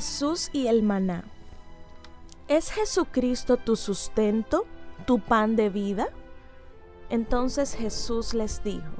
[0.00, 1.24] Jesús y el maná.
[2.48, 4.64] ¿Es Jesucristo tu sustento,
[5.04, 6.08] tu pan de vida?
[7.10, 8.94] Entonces Jesús les dijo,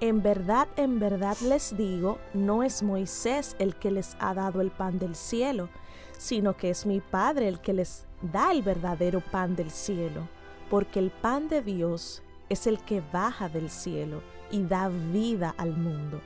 [0.00, 4.70] en verdad, en verdad les digo, no es Moisés el que les ha dado el
[4.70, 5.68] pan del cielo,
[6.16, 10.26] sino que es mi Padre el que les da el verdadero pan del cielo,
[10.70, 15.76] porque el pan de Dios es el que baja del cielo y da vida al
[15.76, 16.22] mundo.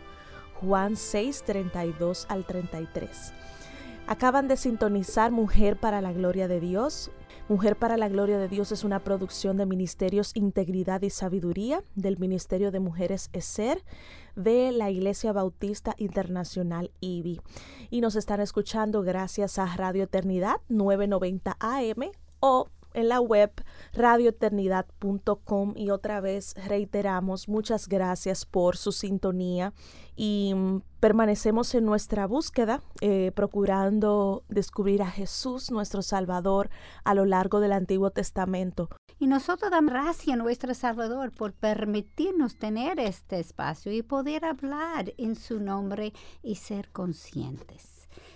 [0.60, 3.32] Juan 6, 32 al 33.
[4.06, 7.10] Acaban de sintonizar Mujer para la Gloria de Dios.
[7.48, 12.18] Mujer para la Gloria de Dios es una producción de Ministerios Integridad y Sabiduría del
[12.18, 13.82] Ministerio de Mujeres ESER
[14.36, 17.40] de la Iglesia Bautista Internacional IBI.
[17.88, 23.52] Y nos están escuchando gracias a Radio Eternidad 990 AM o en la web
[23.92, 29.72] radioeternidad.com y otra vez reiteramos muchas gracias por su sintonía
[30.16, 30.54] y
[31.00, 36.70] permanecemos en nuestra búsqueda eh, procurando descubrir a Jesús nuestro Salvador
[37.04, 38.88] a lo largo del Antiguo Testamento.
[39.18, 45.12] Y nosotros damos gracias a nuestro Salvador por permitirnos tener este espacio y poder hablar
[45.18, 47.93] en su nombre y ser conscientes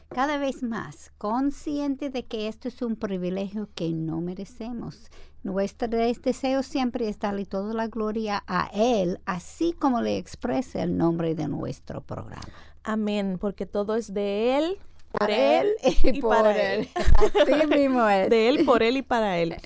[0.09, 5.11] cada vez más consciente de que esto es un privilegio que no merecemos.
[5.43, 10.97] Nuestro deseo siempre es darle toda la gloria a Él, así como le expresa el
[10.97, 12.49] nombre de nuestro programa.
[12.83, 14.79] Amén, porque todo es de Él,
[15.11, 16.89] por él, y, para él.
[17.17, 18.29] Así mismo es.
[18.29, 19.57] De él, por él y para él.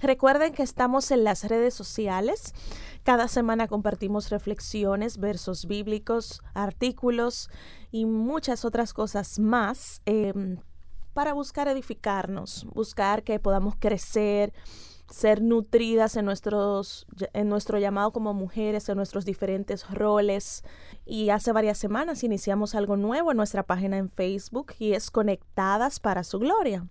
[0.00, 2.54] Recuerden que estamos en las redes sociales.
[3.02, 7.50] Cada semana compartimos reflexiones, versos bíblicos, artículos
[7.90, 10.58] y muchas otras cosas más em,
[11.12, 14.52] para buscar edificarnos, buscar que podamos crecer,
[15.10, 20.62] ser nutridas en, nuestros, en nuestro llamado como mujeres, en nuestros diferentes roles.
[21.04, 25.98] Y hace varias semanas iniciamos algo nuevo en nuestra página en Facebook y es Conectadas
[25.98, 26.86] para su Gloria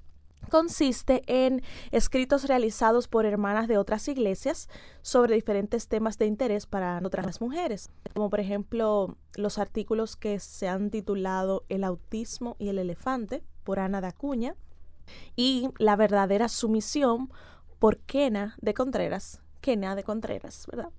[0.49, 1.61] consiste en
[1.91, 4.69] escritos realizados por hermanas de otras iglesias
[5.01, 10.67] sobre diferentes temas de interés para otras mujeres, como por ejemplo los artículos que se
[10.67, 14.55] han titulado El autismo y el elefante por Ana de Acuña
[15.35, 17.31] y La verdadera sumisión
[17.79, 19.41] por Kena de Contreras.
[19.61, 20.91] Kena de Contreras, ¿verdad?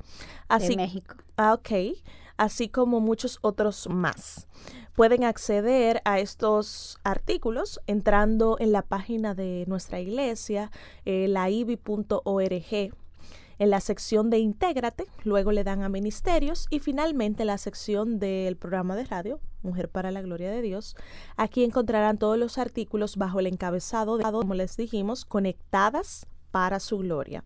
[0.49, 1.17] Así, de México.
[1.37, 1.97] Ah, ok.
[2.37, 4.47] Así como muchos otros más
[4.95, 10.71] pueden acceder a estos artículos entrando en la página de nuestra iglesia,
[11.05, 12.95] eh, laibi.org.
[13.61, 18.57] En la sección de Intégrate, luego le dan a Ministerios y finalmente la sección del
[18.57, 20.97] programa de radio, Mujer para la Gloria de Dios.
[21.37, 26.99] Aquí encontrarán todos los artículos bajo el encabezado de, como les dijimos, conectadas para su
[26.99, 27.45] gloria.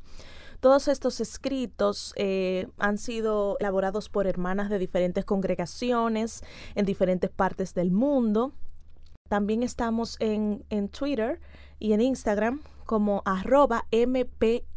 [0.61, 6.43] Todos estos escritos eh, han sido elaborados por hermanas de diferentes congregaciones
[6.75, 8.53] en diferentes partes del mundo.
[9.29, 11.41] También estamos en, en Twitter
[11.79, 14.69] y en Instagram como arroba mplgdd.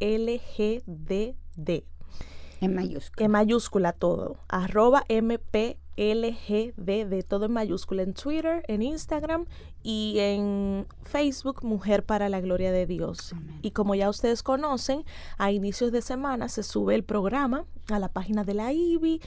[2.59, 3.25] En mayúscula.
[3.25, 4.38] En mayúscula todo.
[4.47, 9.46] Arroba mplgdd LGD, todo en mayúscula, en Twitter, en Instagram
[9.84, 13.34] y en Facebook, Mujer para la Gloria de Dios.
[13.62, 15.03] Y como ya ustedes conocen,
[15.38, 19.22] a inicios de semana se sube el programa a la página de la IBI,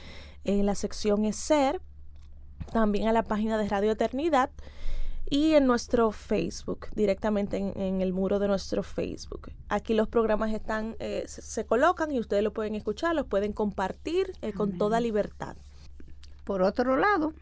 [0.45, 1.81] en la sección es Ser,
[2.71, 4.49] también a la página de Radio Eternidad
[5.29, 9.51] y en nuestro Facebook, directamente en, el muro de nuestro Facebook.
[9.69, 14.33] Aquí los programas están, eh, se, colocan y ustedes lo pueden escuchar, los pueden compartir
[14.41, 15.55] eh, con toda libertad.
[16.43, 17.33] Por otro lado,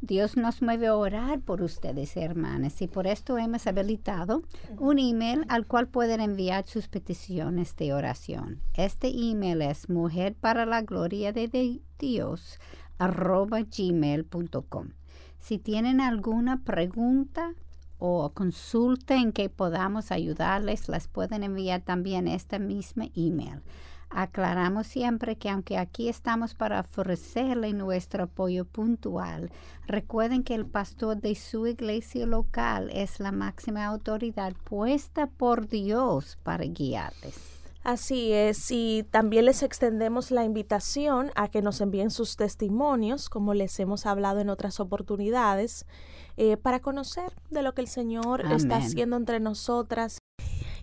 [0.00, 4.42] Dios nos mueve a orar por ustedes, hermanas, y por esto hemos habilitado
[4.78, 8.60] un email al cual pueden enviar sus peticiones de oración.
[8.74, 12.58] Este email es mujer para la gloria de Dios
[12.98, 14.88] gmail.com.
[15.38, 17.54] Si tienen alguna pregunta
[17.98, 23.62] o consulta en que podamos ayudarles, las pueden enviar también a este mismo email.
[24.14, 29.50] Aclaramos siempre que aunque aquí estamos para ofrecerle nuestro apoyo puntual,
[29.86, 36.38] recuerden que el pastor de su iglesia local es la máxima autoridad puesta por Dios
[36.42, 37.52] para guiarles.
[37.84, 43.54] Así es, y también les extendemos la invitación a que nos envíen sus testimonios, como
[43.54, 45.84] les hemos hablado en otras oportunidades,
[46.36, 50.21] eh, para conocer de lo que el Señor está haciendo entre nosotras.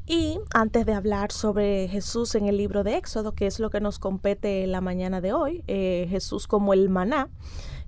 [0.10, 3.80] Y antes de hablar sobre Jesús en el libro de Éxodo, que es lo que
[3.80, 7.30] nos compete la mañana de hoy, eh, Jesús como el maná,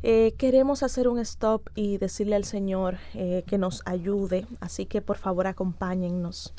[0.03, 4.45] eh, queremos hacer un stop y decirle al Señor que nos ayude.
[4.59, 6.53] Así que por favor acompáñennos.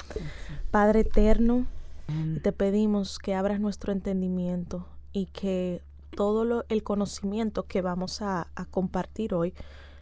[0.70, 1.67] Padre eterno,
[2.43, 5.81] te pedimos que abras nuestro entendimiento y que
[6.15, 9.55] todo el conocimiento que vamos a, compartir hoy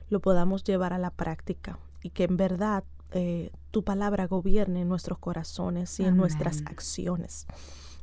[0.09, 4.89] lo podamos llevar a la práctica y que en verdad eh, tu palabra gobierne en
[4.89, 7.47] nuestros corazones y en nuestras acciones.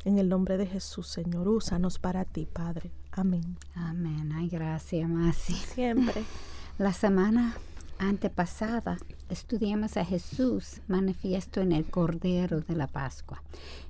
[0.05, 2.91] En el nombre de Jesús, Señor, úsanos para ti, Padre.
[3.11, 3.57] Amén.
[3.75, 4.31] Amén.
[4.33, 5.53] Ay, gracias, Masi.
[5.53, 6.23] Siempre.
[6.77, 7.57] La semana
[7.99, 8.97] antepasada
[9.29, 13.41] estudiamos a Jesús manifiesto en el Cordero de la Pascua.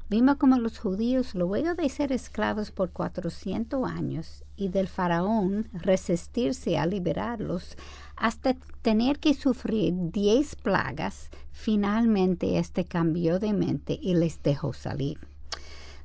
[0.09, 6.77] Vimos como los judíos, luego de ser esclavos por 400 años y del faraón resistirse
[6.77, 7.75] a liberarlos,
[8.15, 15.19] hasta tener que sufrir 10 plagas, finalmente este cambió de mente y les dejó salir.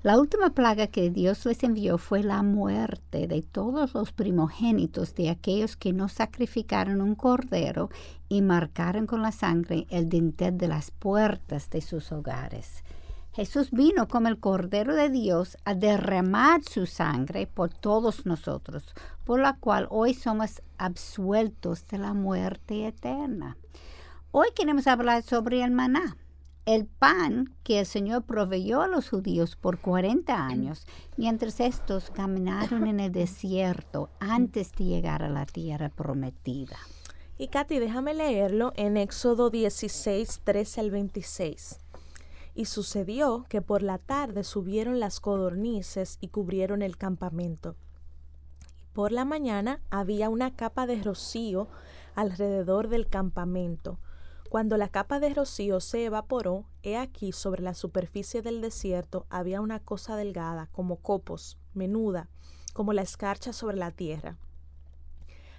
[0.02, 5.30] La última plaga que Dios les envió fue la muerte de todos los primogénitos de
[5.30, 7.88] aquellos que no sacrificaron un cordero
[8.28, 12.82] y marcaron con la sangre el dintel de las puertas de sus hogares.
[13.32, 18.94] Jesús vino como el Cordero de Dios a derramar su sangre por todos nosotros,
[19.24, 23.56] por la cual hoy somos absueltos de la muerte eterna.
[24.30, 26.16] Hoy queremos hablar sobre el maná
[26.64, 30.86] el pan que el Señor proveyó a los judíos por 40 años,
[31.16, 36.76] mientras estos caminaron en el desierto antes de llegar a la tierra prometida.
[37.36, 41.81] Y Katy, déjame leerlo en Éxodo 16, 13 al 26.
[42.54, 47.76] Y sucedió que por la tarde subieron las codornices y cubrieron el campamento.
[48.92, 51.68] Por la mañana había una capa de rocío
[52.14, 53.98] alrededor del campamento
[54.52, 59.62] cuando la capa de rocío se evaporó, he aquí sobre la superficie del desierto había
[59.62, 62.28] una cosa delgada, como copos, menuda,
[62.74, 64.36] como la escarcha sobre la tierra.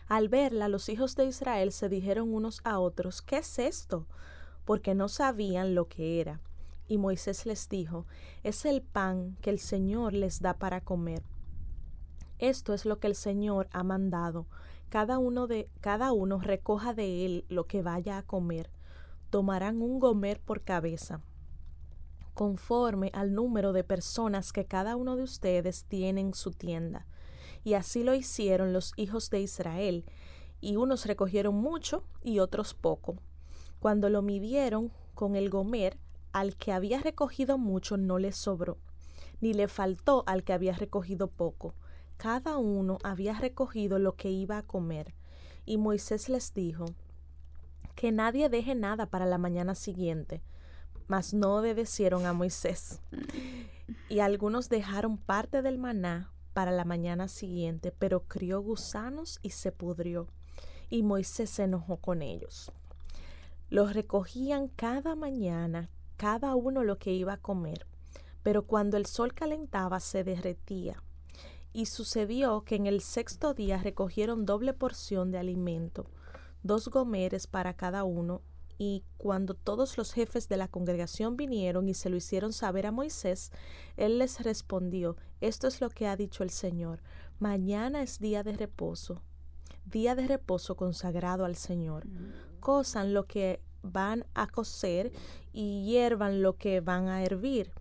[0.07, 4.05] Al verla, los hijos de Israel se dijeron unos a otros, ¿qué es esto?
[4.63, 6.39] Porque no sabían lo que era.
[6.87, 8.05] Y Moisés les dijo,
[8.43, 11.23] es el pan que el Señor les da para comer.
[12.39, 14.47] Esto es lo que el Señor ha mandado.
[14.89, 18.69] Cada uno de cada uno recoja de él lo que vaya a comer
[19.33, 21.19] tomarán un gomer por cabeza,
[22.35, 27.07] conforme al número de personas que cada uno de ustedes tiene en su tienda.
[27.63, 30.05] Y así lo hicieron los hijos de Israel,
[30.61, 33.15] y unos recogieron mucho y otros poco.
[33.79, 35.97] Cuando lo midieron con el gomer,
[36.33, 38.77] al que había recogido mucho no le sobró,
[39.39, 41.75] ni le faltó al que había recogido poco.
[42.17, 45.13] Cada uno había recogido lo que iba a comer.
[45.65, 46.85] Y Moisés les dijo,
[47.95, 50.41] que nadie deje nada para la mañana siguiente.
[51.07, 53.01] Mas no obedecieron a Moisés.
[54.09, 59.71] Y algunos dejaron parte del maná para la mañana siguiente, pero crió gusanos y se
[59.71, 60.27] pudrió.
[60.89, 62.71] Y Moisés se enojó con ellos.
[63.69, 65.89] Los recogían cada mañana,
[66.23, 67.85] cada uno lo que iba a comer,
[68.43, 71.03] pero cuando el sol calentaba se derretía.
[71.73, 76.05] Y sucedió que en el sexto día recogieron doble porción de alimento
[76.61, 78.41] dos gomeres para cada uno,
[78.77, 82.93] y cuando todos los jefes de la congregación vinieron y se lo hicieron saber a
[82.93, 83.51] Moisés,
[83.97, 87.01] él les respondió, esto es lo que ha dicho el Señor,
[87.39, 89.21] mañana es día de reposo,
[89.83, 92.07] día de reposo consagrado al Señor.
[92.61, 95.11] Cosan lo que van a cocer
[95.51, 97.71] y hiervan lo que van a hervir,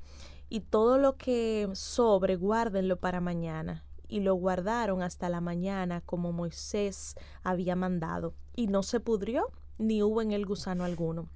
[0.49, 6.32] y todo lo que sobre guárdenlo para mañana y lo guardaron hasta la mañana como
[6.32, 11.30] Moisés había mandado, y no se pudrió ni hubo en él gusano alguno.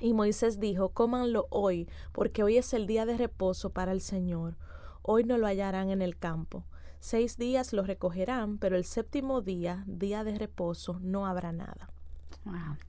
[0.00, 4.56] Y Moisés dijo, cómanlo hoy, porque hoy es el día de reposo para el Señor.
[5.02, 6.64] Hoy no lo hallarán en el campo.
[7.00, 11.90] Seis días lo recogerán, pero el séptimo día, día de reposo, no habrá nada.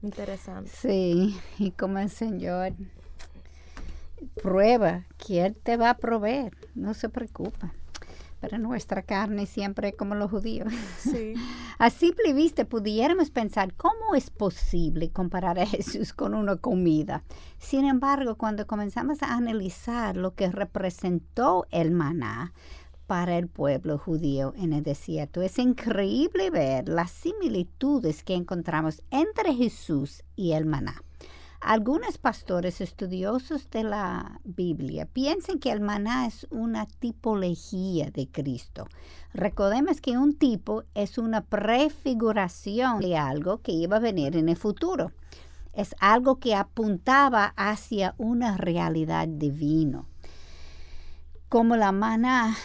[0.02, 0.70] Interesante.
[0.70, 2.72] Sí, y como el Señor
[4.42, 7.72] prueba que Él te va a proveer, no se preocupa
[8.40, 10.72] pero nuestra carne siempre como los judíos.
[10.98, 11.34] Sí.
[11.78, 17.22] A simple vista pudiéramos pensar cómo es posible comparar a Jesús con una comida.
[17.58, 22.54] Sin embargo, cuando comenzamos a analizar lo que representó el maná
[23.06, 29.54] para el pueblo judío en el desierto, es increíble ver las similitudes que encontramos entre
[29.54, 31.02] Jesús y el maná.
[31.60, 38.86] Algunos pastores estudiosos de la Biblia piensan que el maná es una tipología de Cristo.
[39.32, 44.56] Recordemos que un tipo es una prefiguración de algo que iba a venir en el
[44.56, 45.12] futuro.
[45.72, 50.04] Es algo que apuntaba hacia una realidad divina.
[51.48, 52.56] Como la maná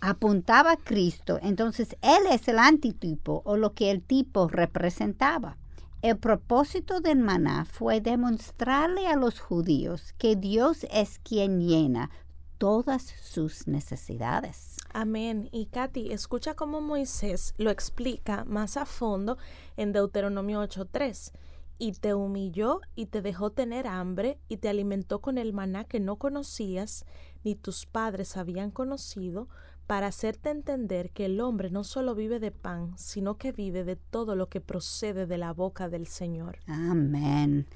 [0.00, 5.56] apuntaba a Cristo, entonces Él es el antitipo o lo que el tipo representaba.
[6.02, 12.10] El propósito del maná fue demostrarle a los judíos que Dios es quien llena
[12.56, 14.76] todas sus necesidades.
[14.92, 15.48] Amén.
[15.52, 19.36] Y Katy, escucha cómo Moisés lo explica más a fondo
[19.76, 21.32] en Deuteronomio 8.3.
[21.78, 26.00] Y te humilló y te dejó tener hambre y te alimentó con el maná que
[26.00, 27.06] no conocías
[27.44, 29.48] ni tus padres habían conocido
[29.90, 33.96] para hacerte entender que el hombre no solo vive de pan, sino que vive de
[33.96, 36.60] todo lo que procede de la boca del Señor.
[36.68, 37.66] Amén.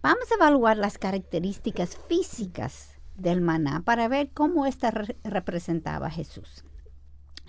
[0.00, 4.92] Vamos a evaluar las características físicas del maná para ver cómo ésta
[5.24, 6.64] representaba a Jesús.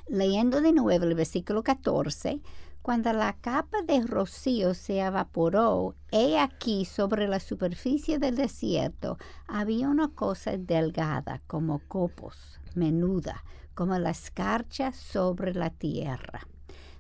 [0.09, 2.41] Leyendo de nuevo el versículo 14,
[2.83, 9.87] cuando la capa de rocío se evaporó, he aquí sobre la superficie del desierto había
[9.87, 16.45] una cosa delgada como copos, menuda, como la escarcha sobre la tierra.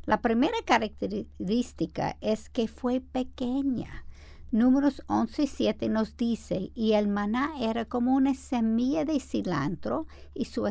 [0.05, 4.05] La primera característica es que fue pequeña.
[4.51, 10.07] Números 11 y 7 nos dice, y el maná era como una semilla de cilantro
[10.33, 10.65] y su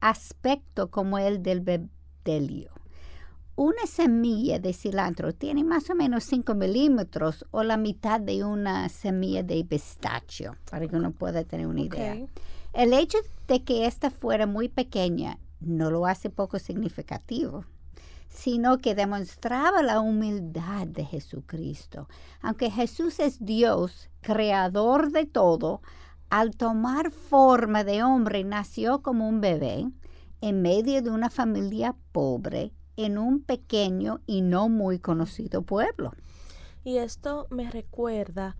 [0.00, 2.77] aspecto como el del bedelio.
[3.58, 8.88] Una semilla de cilantro tiene más o menos 5 milímetros o la mitad de una
[8.88, 12.24] semilla de pistacho, para que uno pueda tener una idea.
[12.72, 17.64] El hecho de que ésta fuera muy pequeña no lo hace poco significativo,
[18.28, 22.08] sino que demostraba la humildad de Jesucristo.
[22.40, 25.82] Aunque Jesús es Dios, creador de todo,
[26.30, 29.90] al tomar forma de hombre nació como un bebé
[30.40, 36.12] en medio de una familia pobre en un pequeño y no muy conocido pueblo.
[36.84, 38.56] Y esto me recuerda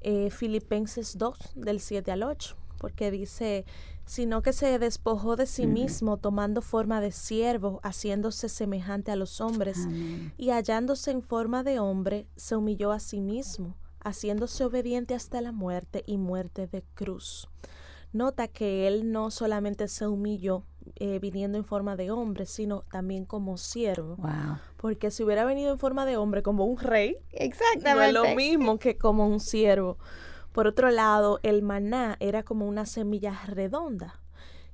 [0.00, 3.66] eh, Filipenses 2, del 7 al 8 porque dice,
[4.06, 9.42] sino que se despojó de sí mismo, tomando forma de siervo, haciéndose semejante a los
[9.42, 9.86] hombres,
[10.38, 15.52] y hallándose en forma de hombre, se humilló a sí mismo, haciéndose obediente hasta la
[15.52, 17.48] muerte y muerte de cruz.
[18.14, 20.64] Nota que él no solamente se humilló
[20.96, 24.16] eh, viniendo en forma de hombre, sino también como siervo.
[24.76, 27.94] Porque si hubiera venido en forma de hombre como un rey, Exactamente.
[27.94, 29.98] no es lo mismo que como un siervo.
[30.52, 34.20] Por otro lado, el maná era como una semilla redonda.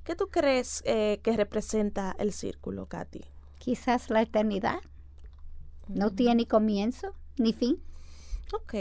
[0.03, 3.25] ¿Qué tú crees eh, que representa el círculo, Katy?
[3.59, 4.79] Quizás la eternidad.
[5.87, 7.81] No tiene comienzo ni fin.
[8.53, 8.73] Ok,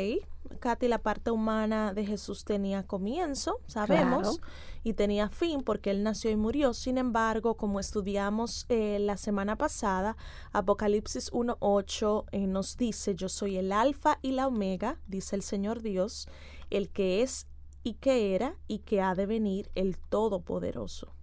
[0.61, 4.41] Katy, la parte humana de Jesús tenía comienzo, sabemos,
[4.85, 6.75] y tenía fin porque él nació y murió.
[6.75, 10.17] Sin embargo, como estudiamos eh, la semana pasada,
[10.53, 15.83] Apocalipsis 1.8 eh, nos dice, yo soy el alfa y la omega, dice el Señor
[15.83, 16.29] Dios,
[16.71, 17.47] el que es
[17.83, 21.15] y que era y que ha de venir el Todopoderoso.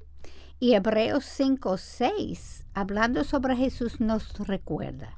[0.60, 5.18] Y Hebreos 5.6, hablando sobre Jesús, nos recuerda,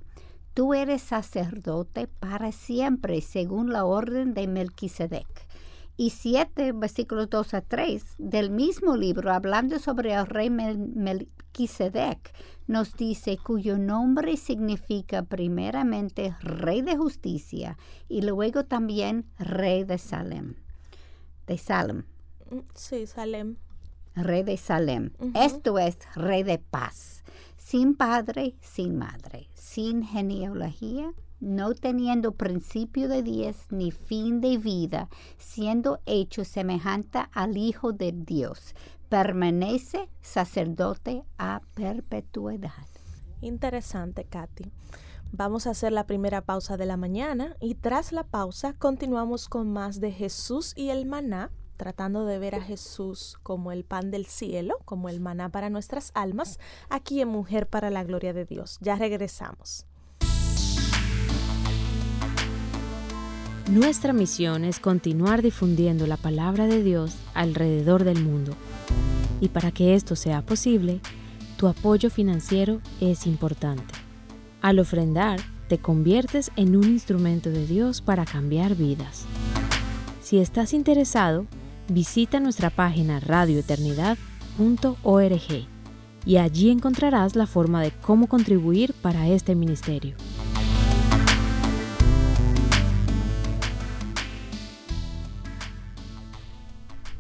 [0.56, 5.28] tú eres sacerdote para siempre, según la orden de Melquisedec.
[5.98, 12.34] Y 7, versículos 2 a 3 del mismo libro, hablando sobre el rey Melquisedec,
[12.68, 17.78] nos dice cuyo nombre significa primeramente rey de justicia
[18.10, 20.56] y luego también rey de Salem.
[21.48, 22.04] De Salem.
[22.50, 23.58] Mm, sí, Salem.
[24.16, 25.12] Rey de Salem.
[25.34, 27.24] Esto es rey de paz.
[27.76, 35.10] Sin padre, sin madre, sin genealogía, no teniendo principio de días ni fin de vida,
[35.38, 38.76] siendo hecho semejante al Hijo de Dios,
[39.10, 42.88] permanece sacerdote a perpetuidad.
[43.42, 44.72] Interesante, Katy.
[45.34, 49.70] Vamos a hacer la primera pausa de la mañana y tras la pausa continuamos con
[49.74, 54.26] más de Jesús y el maná, tratando de ver a Jesús como el pan del
[54.26, 58.78] cielo, como el maná para nuestras almas, aquí en Mujer para la Gloria de Dios.
[58.82, 59.86] Ya regresamos.
[63.70, 68.54] Nuestra misión es continuar difundiendo la palabra de Dios alrededor del mundo.
[69.42, 71.02] Y para que esto sea posible,
[71.58, 73.94] tu apoyo financiero es importante.
[74.62, 79.26] Al ofrendar, te conviertes en un instrumento de Dios para cambiar vidas.
[80.22, 81.48] Si estás interesado,
[81.88, 85.68] visita nuestra página radioeternidad.org
[86.26, 90.16] y allí encontrarás la forma de cómo contribuir para este ministerio.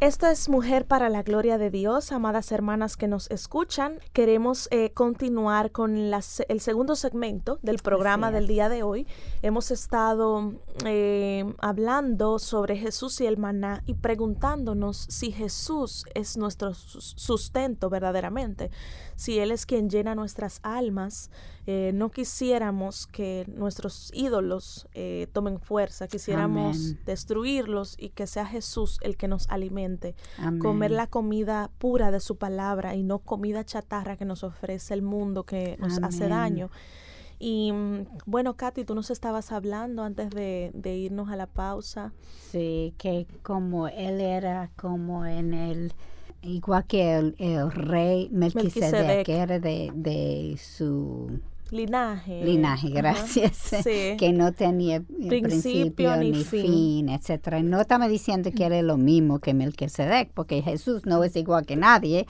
[0.05, 3.97] Esto es Mujer para la Gloria de Dios, amadas hermanas que nos escuchan.
[4.13, 9.07] Queremos eh, continuar con el segundo segmento del programa del día de hoy.
[9.41, 10.53] Hemos estado
[10.85, 18.69] eh, hablando sobre Jesús y el maná y preguntándonos si Jesús es nuestro sustento verdaderamente,
[19.15, 21.31] si Él es quien llena nuestras almas.
[21.67, 24.87] Eh, no quisiéramos que nuestros ídolos
[25.33, 30.15] tomen fuerza, quisiéramos destruirlos y que sea Jesús el que nos alimente.
[30.59, 35.01] Comer la comida pura de su palabra y no comida chatarra que nos ofrece el
[35.01, 36.69] mundo que nos hace daño.
[37.39, 42.13] Y mm, bueno, Katy, tú nos estabas hablando antes de, irnos a la pausa.
[42.51, 45.93] Sí, que como él era como en el,
[46.45, 51.39] igual que el, rey Melquisedec, que era de, de su
[51.71, 52.43] Linaje.
[52.43, 53.71] Linaje, gracias.
[54.17, 57.61] Que no tenía principio, ni, fin, etcétera.
[57.63, 61.75] No estamos diciendo que era lo mismo que Melquisedec, porque Jesús no es igual que
[61.75, 62.27] nadie,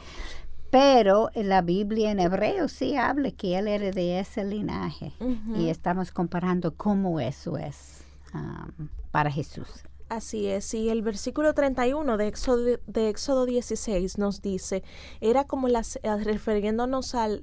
[0.71, 5.13] pero la Biblia en hebreo sí habla que él era de ese linaje.
[5.55, 8.03] Y estamos comparando cómo eso es
[8.33, 9.83] um, para Jesús.
[10.07, 14.83] Así es, y el versículo 31 de Éxodo, de Éxodo 16 nos dice,
[15.19, 17.41] era como las, eh, refiriéndonos al,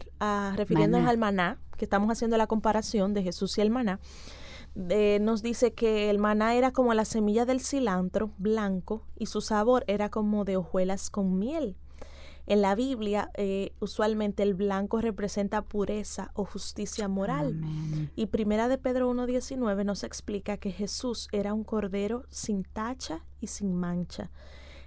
[0.56, 3.98] refiriéndonos al maná, que estamos haciendo la comparación de Jesús y el maná,
[4.74, 9.84] nos dice que el maná era como la semilla del cilantro blanco y su sabor
[9.86, 11.76] era como de hojuelas con miel.
[12.46, 17.60] En la Biblia, eh, usualmente el blanco representa pureza o justicia moral.
[18.16, 23.46] Y Primera de Pedro 1.19 nos explica que Jesús era un cordero sin tacha y
[23.46, 24.30] sin mancha.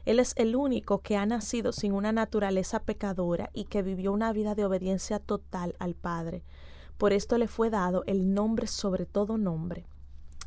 [0.05, 4.33] Él es el único que ha nacido sin una naturaleza pecadora y que vivió una
[4.33, 6.43] vida de obediencia total al Padre.
[6.97, 9.85] Por esto le fue dado el nombre sobre todo nombre,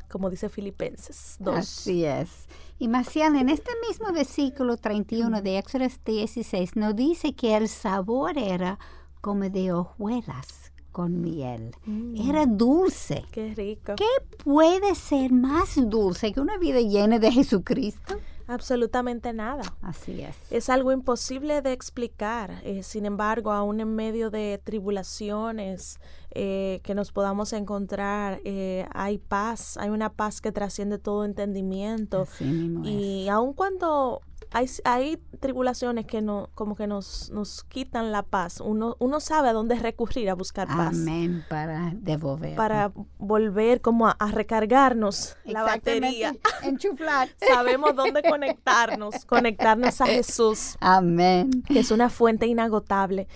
[0.08, 1.54] como dice Filipenses 2.
[1.54, 2.46] Así es.
[2.78, 8.38] Y Marcial, en este mismo versículo 31 de Éxodo 16 nos dice que el sabor
[8.38, 8.78] era
[9.20, 11.72] como de hojuelas con miel.
[11.84, 12.28] Mm.
[12.28, 13.24] Era dulce.
[13.30, 13.94] Qué rico.
[13.96, 14.04] ¿Qué
[14.42, 18.16] puede ser más dulce que una vida llena de Jesucristo?
[18.48, 19.62] Absolutamente nada.
[19.82, 20.34] Así es.
[20.50, 22.62] Es algo imposible de explicar.
[22.64, 29.18] Eh, sin embargo, aún en medio de tribulaciones eh, que nos podamos encontrar, eh, hay
[29.18, 32.26] paz, hay una paz que trasciende todo entendimiento.
[32.40, 38.60] y aun cuando hay, hay tribulaciones que no, como que nos, nos quitan la paz.
[38.60, 40.96] Uno, uno sabe a dónde recurrir a buscar paz.
[40.96, 42.56] Amén, para devolver.
[42.56, 46.34] Para volver como a, recargarnos la batería.
[46.62, 47.28] Enchuflar.
[47.48, 50.76] Sabemos dónde conectarnos, conectarnos a Jesús.
[50.80, 51.50] Amén.
[51.66, 53.28] Que es una fuente inagotable.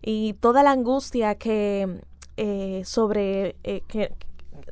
[0.00, 2.02] Y toda la angustia que
[2.36, 4.14] eh, sobre eh, que,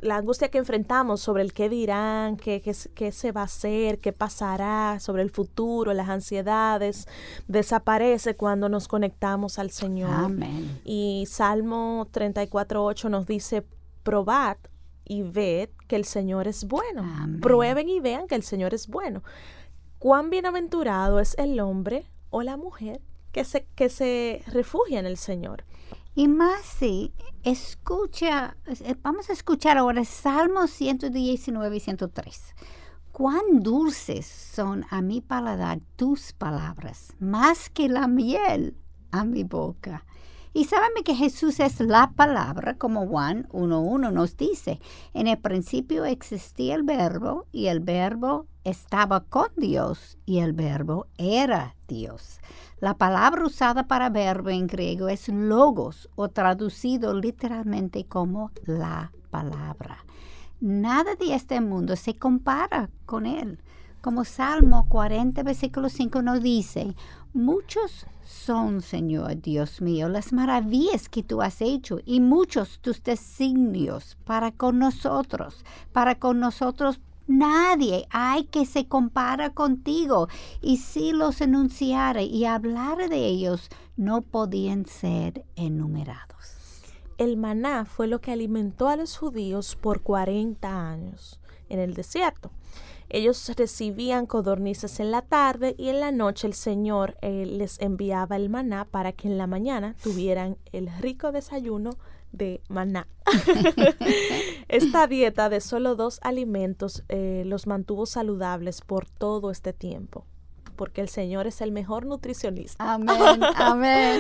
[0.03, 4.13] la angustia que enfrentamos sobre el qué dirán, qué, qué, se va a hacer, qué
[4.13, 7.07] pasará, sobre el futuro, las ansiedades,
[7.49, 10.11] desaparece cuando nos conectamos al Señor.
[10.13, 10.81] Amén.
[10.85, 13.65] Y Salmo 34.8 nos dice,
[14.03, 14.57] probad
[15.05, 17.05] y ved que el Señor es bueno.
[17.41, 19.23] Prueben y vean que el Señor es bueno.
[19.99, 23.01] Cuán bienaventurado es el hombre o la mujer
[23.33, 25.65] que se, que se refugia en el Señor.
[26.15, 27.13] Y más si
[27.45, 32.55] escucha, eh, vamos a escuchar ahora Salmos 119 y 103.
[33.13, 38.77] Cuán dulces son a mi paladar tus palabras, más que la miel
[39.13, 40.05] a mi boca.
[40.53, 44.81] Y sábame que Jesús es la palabra, como Juan 1.1 nos dice.
[45.15, 51.07] En el principio existía el verbo y el verbo estaba con Dios y el verbo
[51.19, 52.41] era Dios.
[52.81, 60.05] La palabra usada para verbo en griego es logos o traducido literalmente como la palabra.
[60.61, 63.63] Nada de este mundo se compara con él.
[64.01, 66.95] Como Salmo 40, versículo 5 nos dice,
[67.35, 74.17] muchos son, Señor Dios mío, las maravillas que tú has hecho y muchos tus designios
[74.25, 80.27] para con nosotros, para con nosotros Nadie hay que se compara contigo.
[80.61, 86.57] Y si los enunciara y hablara de ellos, no podían ser enumerados.
[87.19, 92.51] El maná fue lo que alimentó a los judíos por 40 años en el desierto.
[93.11, 98.37] Ellos recibían codornices en la tarde y en la noche el Señor eh, les enviaba
[98.37, 101.91] el maná para que en la mañana tuvieran el rico desayuno
[102.31, 103.09] de maná.
[104.69, 110.25] Esta dieta de solo dos alimentos eh, los mantuvo saludables por todo este tiempo,
[110.81, 112.95] porque el Señor es el mejor nutricionista.
[112.95, 114.19] Amén, amén.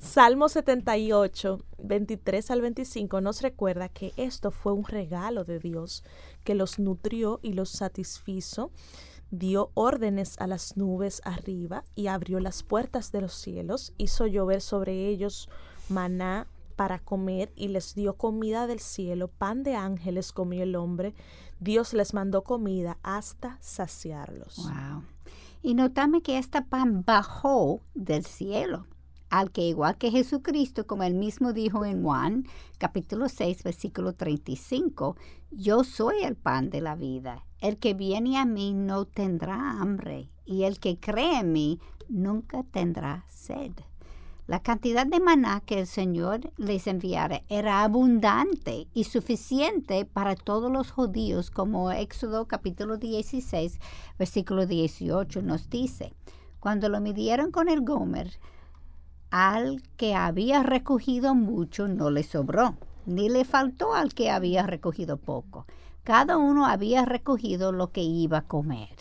[0.00, 6.04] Salmo 78, 23 al 25 nos recuerda que esto fue un regalo de Dios
[6.44, 8.70] que los nutrió y los satisfizo
[9.32, 14.60] dio órdenes a las nubes arriba y abrió las puertas de los cielos, hizo llover
[14.60, 15.48] sobre ellos
[15.88, 21.16] maná para comer y les dio comida del cielo, pan de ángeles comió el hombre,
[21.58, 24.58] Dios les mandó comida hasta saciarlos.
[24.58, 25.02] Wow.
[25.62, 28.86] Y notame que este pan bajó del cielo,
[29.28, 32.46] al que igual que Jesucristo, como él mismo dijo en Juan,
[32.78, 35.16] capítulo 6, versículo 35,
[35.50, 37.44] yo soy el pan de la vida.
[37.60, 42.62] El que viene a mí no tendrá hambre, y el que cree en mí nunca
[42.62, 43.72] tendrá sed.
[44.48, 50.72] La cantidad de maná que el Señor les enviara era abundante y suficiente para todos
[50.72, 53.78] los judíos, como Éxodo capítulo 16,
[54.18, 56.14] versículo 18 nos dice.
[56.60, 58.40] Cuando lo midieron con el gomer,
[59.30, 65.18] al que había recogido mucho no le sobró, ni le faltó al que había recogido
[65.18, 65.66] poco.
[66.04, 68.96] Cada uno había recogido lo que iba a comer.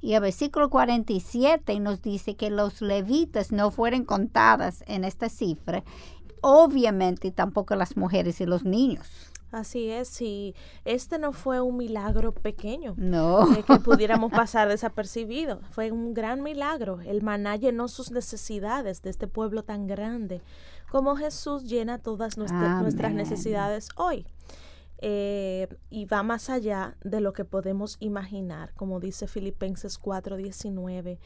[0.00, 5.82] Y el versículo 47 nos dice que los levitas no fueron contadas en esta cifra,
[6.40, 9.32] obviamente tampoco las mujeres y los niños.
[9.50, 12.94] Así es, y este no fue un milagro pequeño.
[12.98, 13.48] No.
[13.66, 15.60] que pudiéramos pasar desapercibido.
[15.70, 17.00] Fue un gran milagro.
[17.00, 20.42] El maná llenó sus necesidades de este pueblo tan grande,
[20.90, 24.26] como Jesús llena todas nuestras necesidades hoy.
[25.00, 31.18] Eh, y va más allá de lo que podemos imaginar, como dice Filipenses 4:19.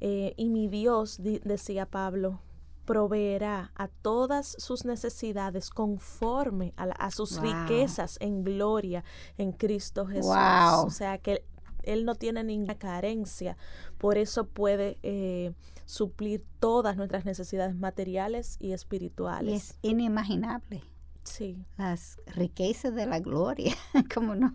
[0.00, 2.40] Eh, y mi Dios, decía Pablo,
[2.84, 9.04] proveerá a todas sus necesidades conforme a, sus riquezas en gloria
[9.38, 10.34] en Cristo Jesús.
[10.34, 11.46] O sea que
[11.82, 13.56] Él no tiene ninguna carencia,
[13.96, 15.54] por eso puede eh,
[15.86, 19.70] suplir todas nuestras necesidades materiales y espirituales.
[19.70, 20.82] es inimaginable.
[21.24, 21.64] Sí.
[21.78, 23.74] Las riquezas de la gloria,
[24.14, 24.54] como no,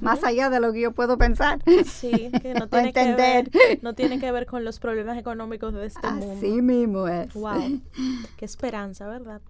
[0.00, 1.62] más allá de lo que yo puedo pensar.
[1.86, 5.86] Sí, que no tiene que ver, no tiene que ver con los problemas económicos de
[5.86, 6.32] este mundo.
[6.36, 7.32] Así mismo es.
[7.34, 7.80] Wow.
[8.36, 9.40] Qué esperanza, ¿verdad?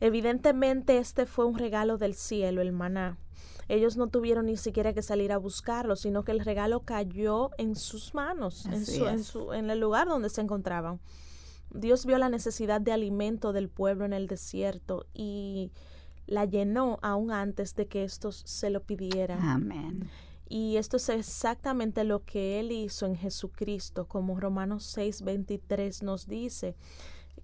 [0.00, 3.18] Evidentemente este fue un regalo del cielo, el maná.
[3.68, 7.74] Ellos no tuvieron ni siquiera que salir a buscarlo, sino que el regalo cayó en
[7.74, 11.00] sus manos, en, su, en, su, en el lugar donde se encontraban.
[11.70, 15.72] Dios vio la necesidad de alimento del pueblo en el desierto y
[16.26, 19.40] la llenó aún antes de que estos se lo pidieran.
[19.40, 20.10] Amén.
[20.48, 26.28] Y esto es exactamente lo que Él hizo en Jesucristo, como Romanos 6, 23 nos
[26.28, 26.76] dice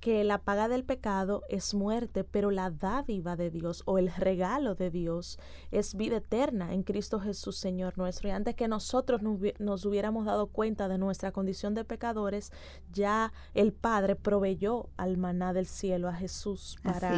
[0.01, 4.75] que la paga del pecado es muerte, pero la dádiva de Dios o el regalo
[4.75, 5.39] de Dios
[5.71, 8.29] es vida eterna en Cristo Jesús, Señor nuestro.
[8.29, 12.53] Y antes que nosotros nos hubiéramos dado cuenta de nuestra condición de pecadores,
[12.93, 17.13] ya el Padre proveyó al maná del cielo a Jesús para,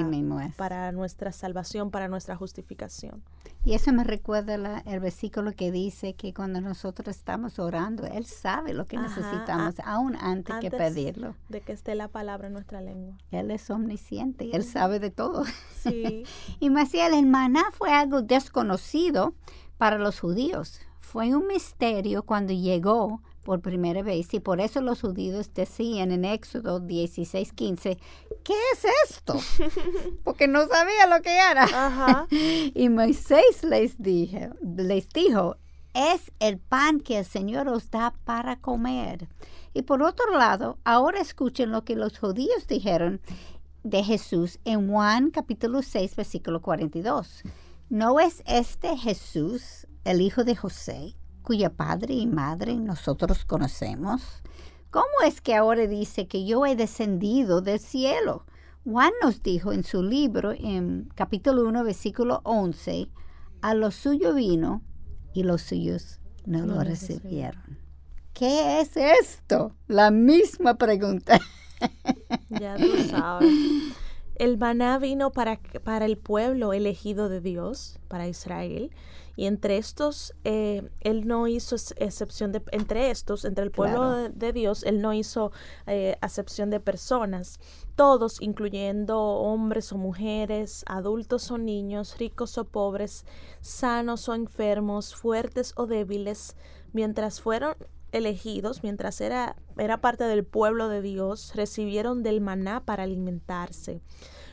[0.56, 3.22] para nuestra salvación, para nuestra justificación.
[3.64, 8.74] Y eso me recuerda el versículo que dice que cuando nosotros estamos orando, Él sabe
[8.74, 11.34] lo que necesitamos, aún antes, que pedirlo.
[11.48, 13.16] De que esté la palabra en nuestra lengua.
[13.30, 15.44] Él es omnisciente Él sabe de todo.
[15.82, 16.24] Sí.
[16.60, 19.34] y Maciel, el maná fue algo desconocido
[19.78, 20.80] para los judíos.
[21.00, 26.24] Fue un misterio cuando llegó por primera vez y por eso los judíos decían en
[26.24, 27.98] Éxodo 16:15,
[28.42, 29.38] ¿qué es esto?
[30.24, 32.26] Porque no sabía lo que era.
[32.74, 35.56] Y Moisés les dijo, les dijo,
[35.94, 39.28] es el pan que el Señor os da para comer.
[39.74, 43.20] Y por otro lado, ahora escuchen lo que los judíos dijeron
[43.84, 47.42] de Jesús en Juan capítulo 6, versículo 42.
[47.90, 51.14] ¿No es este Jesús el hijo de José?
[51.44, 54.22] Cuya padre y madre nosotros conocemos?
[54.90, 58.46] ¿Cómo es que ahora dice que yo he descendido del cielo?
[58.84, 63.08] Juan nos dijo en su libro, en capítulo 1, versículo 11,
[63.62, 64.82] a lo suyo vino
[65.32, 67.78] y los suyos no, lo recibieron.
[68.32, 69.74] ¿Qué es esto?
[69.86, 71.38] La misma pregunta.
[72.48, 73.50] Ya tú sabes.
[74.36, 78.90] El maná vino para, para el pueblo elegido de Dios, para Israel,
[79.36, 84.52] y entre estos, eh, él no hizo excepción de, entre estos, entre el pueblo de,
[84.52, 85.52] Dios, él no hizo
[85.86, 87.58] eh, acepción de personas.
[87.96, 93.24] Todos, incluyendo hombres o mujeres, adultos o niños, ricos o pobres,
[93.60, 96.56] sanos o enfermos, fuertes o débiles,
[96.92, 97.74] mientras fueron
[98.12, 104.00] elegidos, mientras era, era parte del pueblo de Dios, recibieron del maná para alimentarse.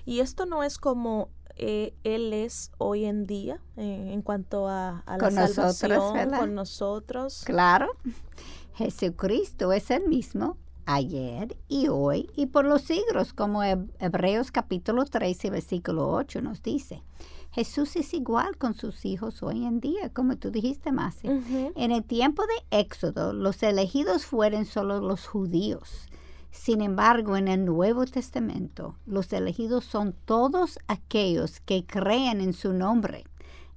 [0.05, 1.29] Y esto no es como
[1.61, 7.43] eh, Él es hoy en día eh, en cuanto a, la salvación con nosotros.
[7.45, 7.87] Claro,
[8.73, 15.51] Jesucristo es el mismo ayer y hoy y por los siglos, como Hebreos capítulo 13,
[15.51, 17.03] versículo 8 nos dice.
[17.51, 21.27] Jesús es igual con sus hijos hoy en día, como tú dijiste, Masi.
[21.27, 26.07] En el tiempo de Éxodo, los elegidos fueron solo los judíos.
[26.51, 32.73] Sin embargo, en el Nuevo Testamento, los elegidos son todos aquellos que creen en su
[32.73, 33.23] nombre.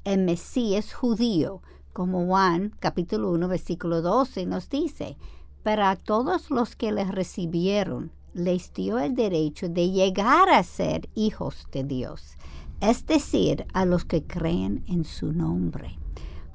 [0.05, 5.17] El Mesías judío, como Juan capítulo 1 versículo 12 nos dice,
[5.63, 11.09] pero a todos los que les recibieron les dio el derecho de llegar a ser
[11.15, 12.37] hijos de Dios
[12.81, 15.99] es decir, a los que creen en su nombre.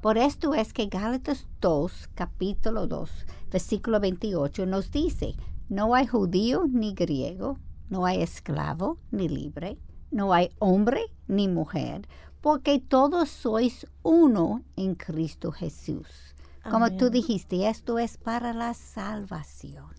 [0.02, 3.10] Por esto es que Gálatas 2, capítulo 2,
[3.52, 5.34] versículo 28 nos dice,
[5.70, 7.58] no hay judío ni griego,
[7.90, 9.78] no hay esclavo ni libre,
[10.12, 12.08] no hay hombre ni mujer,
[12.42, 16.36] porque todos sois uno en Cristo Jesús.
[16.70, 19.94] Como tú dijiste, esto es para la salvación.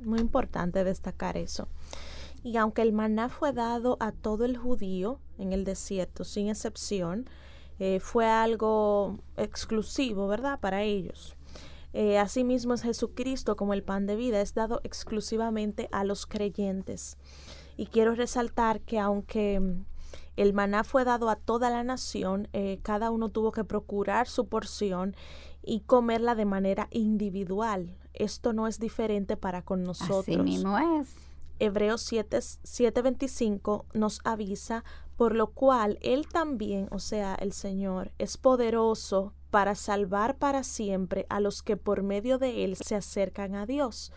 [0.00, 1.68] Muy importante destacar eso.
[2.42, 7.28] Y aunque el maná fue dado a todo el judío en el desierto, sin excepción,
[7.78, 10.58] eh, fue algo exclusivo, ¿verdad?
[10.60, 11.36] Para ellos.
[11.92, 17.16] Eh, asimismo es Jesucristo como el pan de vida, es dado exclusivamente a los creyentes.
[17.76, 19.84] Y quiero resaltar que aunque mm,
[20.36, 24.46] el maná fue dado a toda la nación, eh, cada uno tuvo que procurar su
[24.46, 25.16] porción
[25.62, 27.96] y comerla de manera individual.
[28.14, 30.28] Esto no es diferente para con nosotros.
[30.28, 31.14] Así mismo es.
[31.60, 34.84] Hebreos 7:25 nos avisa,
[35.18, 41.26] por lo cual Él también, o sea, el Señor, es poderoso para salvar para siempre
[41.28, 44.12] a los que por medio de Él se acercan a Dios,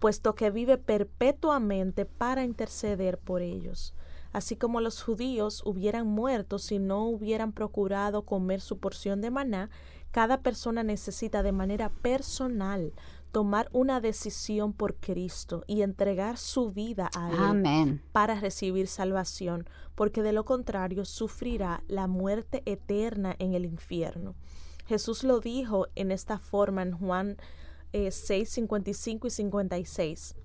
[0.00, 3.94] puesto que vive perpetuamente para interceder por ellos.
[4.32, 9.70] Así como los judíos hubieran muerto si no hubieran procurado comer su porción de maná,
[10.10, 12.92] cada persona necesita de manera personal
[13.32, 20.22] tomar una decisión por Cristo y entregar su vida a Él para recibir salvación, porque
[20.22, 24.34] de lo contrario sufrirá la muerte eterna en el infierno.
[24.86, 27.36] Jesús lo dijo en esta forma en Juan
[27.92, 30.36] 6, eh, 55 y 56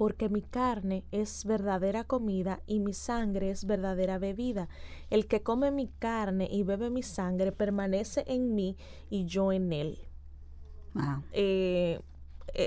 [0.00, 4.70] porque mi carne es verdadera comida y mi sangre es verdadera bebida.
[5.10, 8.78] El que come mi carne y bebe mi sangre permanece en mí
[9.10, 9.98] y yo en él.
[11.32, 12.00] Eh,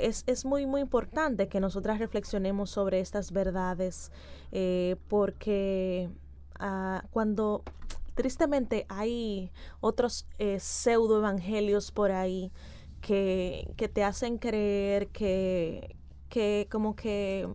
[0.02, 4.12] es, muy, muy importante que nosotras reflexionemos sobre estas verdades,
[4.52, 6.10] eh, porque
[6.60, 7.64] ah, cuando
[8.16, 12.52] tristemente hay otros eh, pseudo evangelios por ahí
[13.02, 15.96] que, que te hacen creer que,
[16.30, 17.48] que como que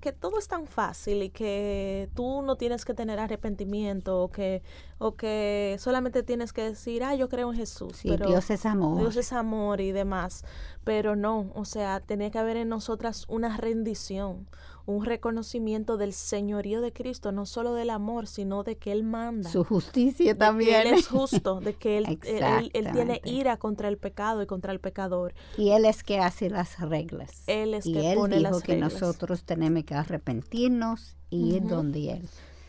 [0.00, 4.62] que, todo es tan fácil y que tú no tienes que tener arrepentimiento o que,
[4.98, 7.92] o que solamente tienes que decir, ah, yo creo en Jesús.
[7.96, 8.98] Sí, Dios es amor.
[8.98, 10.44] Dios es amor y demás.
[10.84, 14.48] Pero no, o sea, tenía que haber en nosotras una rendición,
[14.86, 19.50] un reconocimiento del señorío de Cristo, no solo del amor, sino de que Él manda.
[19.50, 20.82] Su justicia también.
[20.82, 22.18] Que él es justo, de que él,
[22.72, 25.34] él, tiene ira contra el pecado y contra el pecador.
[25.56, 27.44] Y Él es que hace las reglas.
[27.46, 31.66] Él es y que él pone dijo las que nosotros tenemos que arrepentirnos y ir
[31.66, 32.28] donde Él.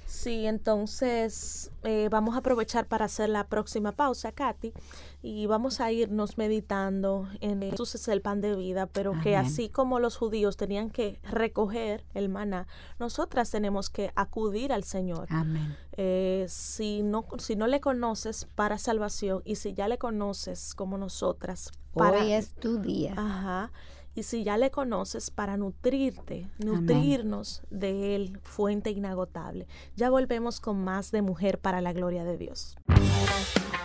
[0.10, 4.74] Sí, entonces eh, vamos a aprovechar para hacer la próxima pausa, Katy,
[5.22, 9.69] y vamos a irnos meditando en Jesús es el pan de vida, pero que así
[9.69, 12.65] como los judíos tenían que recoger el maná,
[12.98, 15.28] nosotras tenemos que acudir al Señor.
[15.30, 15.78] Amén.
[15.91, 20.98] Eh, si, no, si no le conoces para salvación y si ya le conoces como
[20.98, 23.13] nosotras, para, hoy es tu día.
[23.15, 23.72] Ajá
[24.15, 29.67] y si ya le conoces para nutrirte, nutrirnos de Él, fuente inagotable.
[29.95, 32.78] Ya volvemos con más de Mujer para la Gloria de Dios.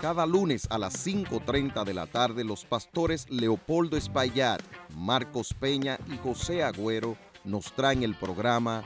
[0.00, 4.60] Cada lunes a las 5.30 de la tarde los pastores Leopoldo Espaillat,
[4.96, 8.82] Marcos Peña y José Agüero nos traen el programa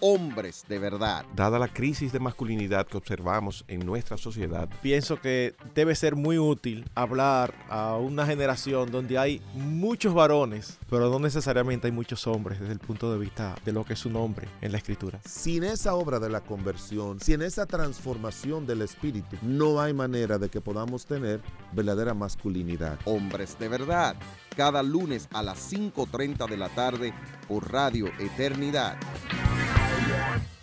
[0.00, 1.24] hombres de verdad.
[1.34, 6.38] Dada la crisis de masculinidad que observamos en nuestra sociedad, pienso que debe ser muy
[6.38, 12.60] útil hablar a una generación donde hay muchos varones, pero no necesariamente hay muchos hombres
[12.60, 15.20] desde el punto de vista de lo que es un hombre en la escritura.
[15.24, 20.48] Sin esa obra de la conversión, sin esa transformación del espíritu, no hay manera de
[20.48, 21.40] que podamos tener
[21.72, 22.98] verdadera masculinidad.
[23.04, 24.16] Hombres de verdad,
[24.56, 27.14] cada lunes a las 5.30 de la tarde
[27.48, 28.96] por Radio Eternidad.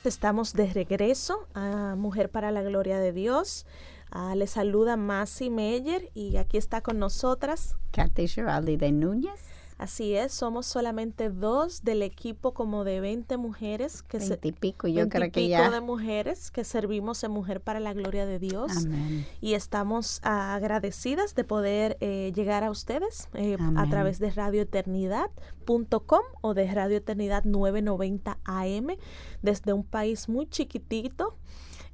[0.05, 3.65] Estamos de regreso a Mujer para la Gloria de Dios.
[4.15, 9.48] Uh, le saluda Masi Meyer y aquí está con nosotras Katy Giraldi de Núñez.
[9.79, 14.89] Así es, somos solamente dos del equipo como de 20 mujeres que se y pico,
[14.89, 15.69] yo creo que ya.
[15.69, 18.73] de mujeres que servimos en Mujer para la Gloria de Dios.
[19.39, 26.53] Y estamos agradecidas de poder eh, llegar a ustedes eh, a través de radioeternidad.com o
[26.53, 28.87] de Radio Eternidad 990 AM
[29.41, 31.37] desde un país muy chiquitito.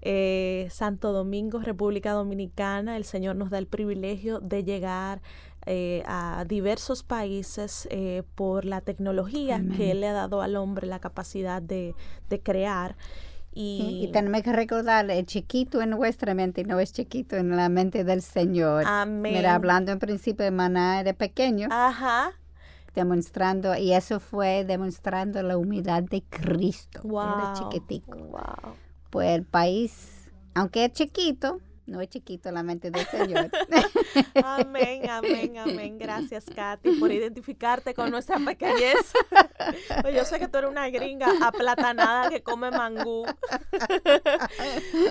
[0.02, 5.22] Eh, Santo Domingo, República Dominicana, el Señor nos da el privilegio de llegar
[5.68, 10.86] eh, a diversos países eh, por la tecnología que Él le ha dado al hombre
[10.86, 11.96] la capacidad de,
[12.44, 12.96] crear.
[13.52, 17.70] Y, tenemos que recordar, es chiquito en nuestra mente y no es chiquito en la
[17.70, 18.84] mente del Señor.
[18.86, 19.34] Amén.
[19.34, 21.70] Mira, hablando en principio de maná de pequeño.
[21.72, 22.34] Ajá.
[22.94, 27.02] Demostrando, y eso fue demostrando la humildad de Cristo.
[27.04, 27.24] Wow.
[27.24, 28.18] Era chiquitico.
[28.18, 28.76] Wow.
[29.10, 33.50] Pues el país, aunque es chiquito, no es chiquito la mente del Señor.
[34.44, 35.98] amén, amén, amén.
[35.98, 38.96] Gracias, Katy, por identificarte con nuestra pequeñez.
[40.02, 43.26] Pues yo sé que tú eres una gringa aplatanada que come mangú.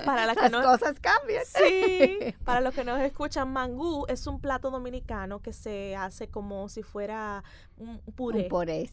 [0.05, 1.43] para las, que cosas cambian.
[1.45, 6.69] Sí, para los que nos escuchan, mangú es un plato dominicano que se hace como
[6.69, 7.43] si fuera
[7.77, 8.47] un puré,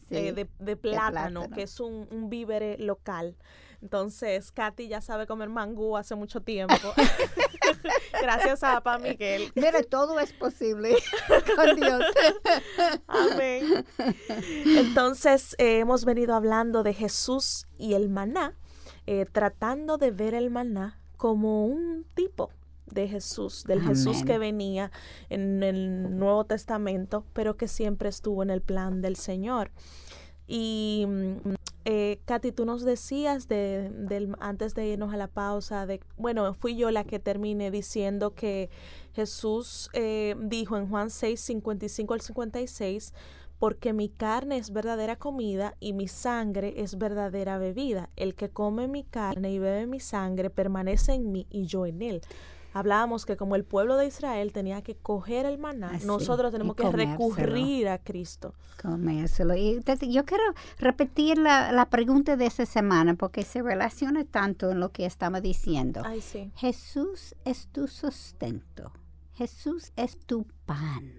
[0.09, 3.37] eh, de, plátano, que es un, un vívere local.
[3.83, 6.73] Entonces, Katy ya sabe comer mangú hace mucho tiempo.
[8.21, 9.51] Gracias a Papá Miguel.
[9.55, 10.95] Mira, todo es posible
[11.57, 12.01] con Dios.
[13.07, 13.85] Amén.
[14.77, 18.57] Entonces, eh, hemos venido hablando de Jesús y el maná,
[19.05, 22.51] eh, tratando de ver el maná como un tipo
[22.85, 24.91] de Jesús, del Jesús que venía
[25.27, 29.71] en el Nuevo Testamento, pero que siempre estuvo en el plan del Señor.
[30.47, 33.91] Y mm, eh, Katy, tú nos decías de,
[34.39, 38.69] antes de irnos a la pausa, de, bueno, fui yo la que terminé diciendo que
[39.13, 43.13] Jesús eh, dijo en Juan 6, 55 al 56,
[43.59, 48.09] porque mi carne es verdadera comida y mi sangre es verdadera bebida.
[48.15, 52.01] El que come mi carne y bebe mi sangre permanece en mí y yo en
[52.01, 52.21] él
[52.73, 56.89] hablábamos que como el pueblo de Israel tenía que coger el maná, nosotros tenemos que
[56.89, 58.53] recurrir a Cristo.
[58.81, 59.55] Comérselo.
[59.55, 60.43] Y yo quiero
[60.79, 66.01] repetir la, pregunta de esa semana porque se relaciona tanto en lo que estamos diciendo.
[66.03, 66.51] Ay, sí.
[66.55, 68.91] Jesús es tu sustento.
[69.35, 71.13] Jesús es tu pan.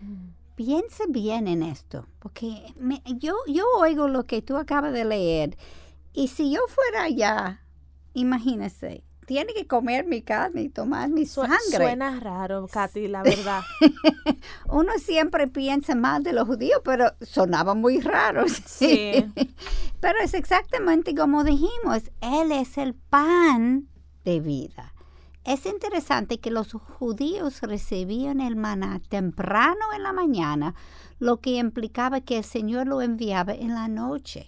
[0.00, 0.30] Mm.
[0.54, 2.74] Piensa bien en esto, porque
[3.18, 5.56] yo, yo oigo lo que tú acabas de leer
[6.12, 7.62] y si yo fuera allá,
[8.12, 11.58] imagínese, tiene que comer mi carne y tomar mi sangre.
[11.70, 13.60] Suena raro, Katy, la verdad.
[14.70, 18.46] Uno siempre piensa más de los judíos, pero sonaba muy raro.
[18.64, 19.26] Sí.
[20.00, 23.88] pero es exactamente como dijimos, Él es el pan
[24.24, 24.94] de vida.
[25.44, 30.74] Es interesante que los judíos recibían el maná temprano en la mañana,
[31.18, 34.46] lo que implicaba que el Señor lo enviaba en la noche.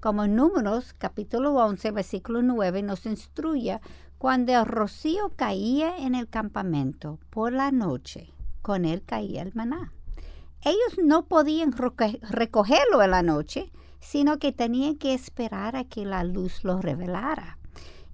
[0.00, 3.80] Como en Números capítulo 11, versículo 9 nos instruye
[4.18, 9.92] cuando el rocío caía en el campamento por la noche, con él caía el maná.
[10.62, 16.24] Ellos no podían recogerlo en la noche, sino que tenían que esperar a que la
[16.24, 17.58] luz lo revelara.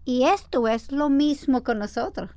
[0.05, 2.31] Y esto es lo mismo con nosotros.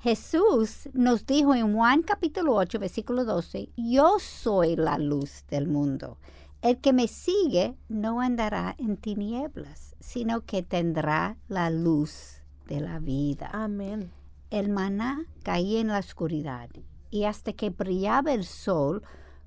[0.00, 6.18] Jesús nos dijo en Juan capítulo 8, versículo 12, yo soy la luz del mundo.
[6.62, 12.39] El que me sigue no andará en tinieblas, sino que tendrá la luz
[12.70, 13.50] de la vida.
[13.52, 14.10] Amén.
[14.48, 16.70] El maná caía en la oscuridad
[17.10, 19.02] y hasta que brillaba el sol,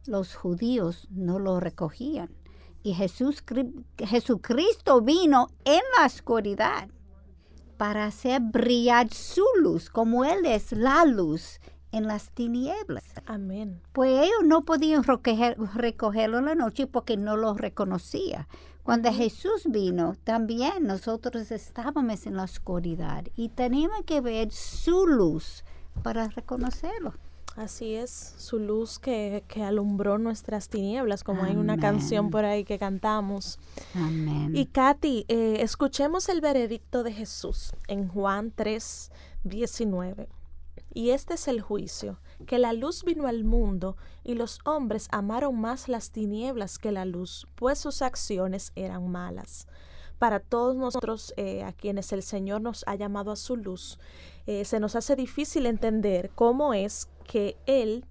[0.05, 2.29] los judíos no lo recogían.
[2.83, 3.43] Y Jesús,
[3.97, 6.89] Jesucristo vino en la oscuridad
[7.77, 11.62] para hacer brillar su luz, como Él es la luz
[11.93, 13.05] en las tinieblas.
[13.25, 13.81] Amén.
[13.93, 18.49] Pues ellos no podían recogerlo en la noche porque no lo reconocía.
[18.83, 25.63] Cuando Jesús vino, también nosotros estábamos en la oscuridad y teníamos que ver su luz
[26.03, 27.13] para reconocerlo.
[27.55, 32.63] Así es, su luz que, que alumbró nuestras tinieblas, como hay una canción por ahí
[32.63, 33.59] que cantamos.
[33.93, 34.51] Amén.
[34.55, 39.11] Y Katy, eh, escuchemos el veredicto de Jesús en Juan 3,
[39.43, 40.27] 19.
[40.93, 45.59] Y este es el juicio, que la luz vino al mundo y los hombres amaron
[45.59, 49.67] más las tinieblas que la luz, pues sus acciones eran malas.
[50.19, 53.97] Para todos nosotros, eh, a quienes el Señor nos ha llamado a su luz,
[54.45, 58.05] eh, se nos hace difícil entender cómo es que Él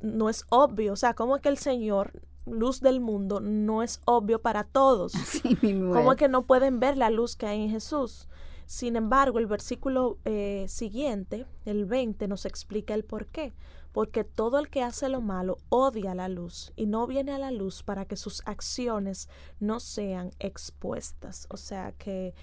[0.00, 2.12] no es obvio, o sea, cómo es que el Señor,
[2.46, 5.12] luz del mundo, no es obvio para todos.
[5.60, 8.26] ¿Cómo es que no pueden ver la luz que hay en Jesús?
[8.66, 13.54] Sin embargo, el versículo eh, siguiente, el 20, nos explica el por qué.
[13.92, 17.50] Porque todo el que hace lo malo odia la luz y no viene a la
[17.50, 21.46] luz para que sus acciones no sean expuestas.
[21.48, 22.34] O sea que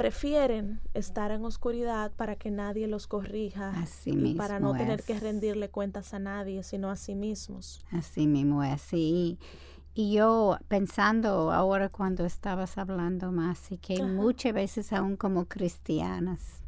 [0.00, 3.74] prefieren estar en oscuridad para que nadie los corrija
[4.06, 7.84] y para no tener que rendirle cuentas a nadie, sino a sí mismos.
[7.90, 9.38] Así mismo es, así.
[10.00, 16.62] Y yo pensando ahora cuando estabas hablando más, y que muchas veces aún como cristianas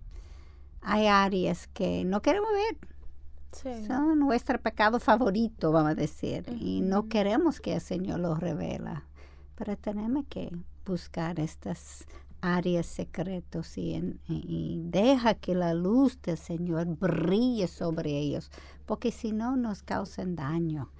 [0.83, 3.87] hay áreas que no queremos ver.
[3.87, 9.07] Son nuestro pecado favorito, vamos a decir, y no queremos que el Señor los revela.
[9.55, 10.55] Pero tenemos que
[10.85, 12.05] buscar estas
[12.43, 18.51] áreas secretos y, y, deja que la luz del Señor brille sobre ellos,
[18.85, 20.91] porque si no nos causan daño.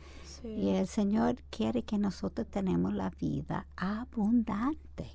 [0.45, 5.11] Y el Señor quiere que nosotros tenemos la vida abundante.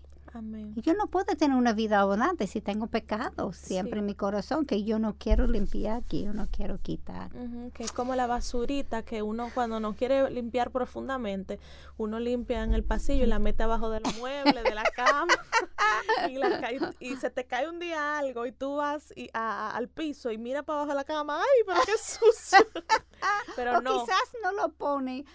[0.75, 4.65] Y yo no puedo tener una vida abundante si tengo pecado siempre en mi corazón
[4.65, 7.31] que yo no quiero limpiar, que yo no quiero quitar.
[7.73, 11.59] que es como la basurita que uno cuando no quiere limpiar profundamente,
[11.97, 15.33] uno limpia en el pasillo y la mete abajo de los muebles, de la cama,
[16.99, 20.63] y, se te cae un día algo y tú vas y, al piso y mira
[20.63, 22.59] para abajo de la cama, ay, pero qué sucio.
[23.55, 25.25] pero o quizás no lo pone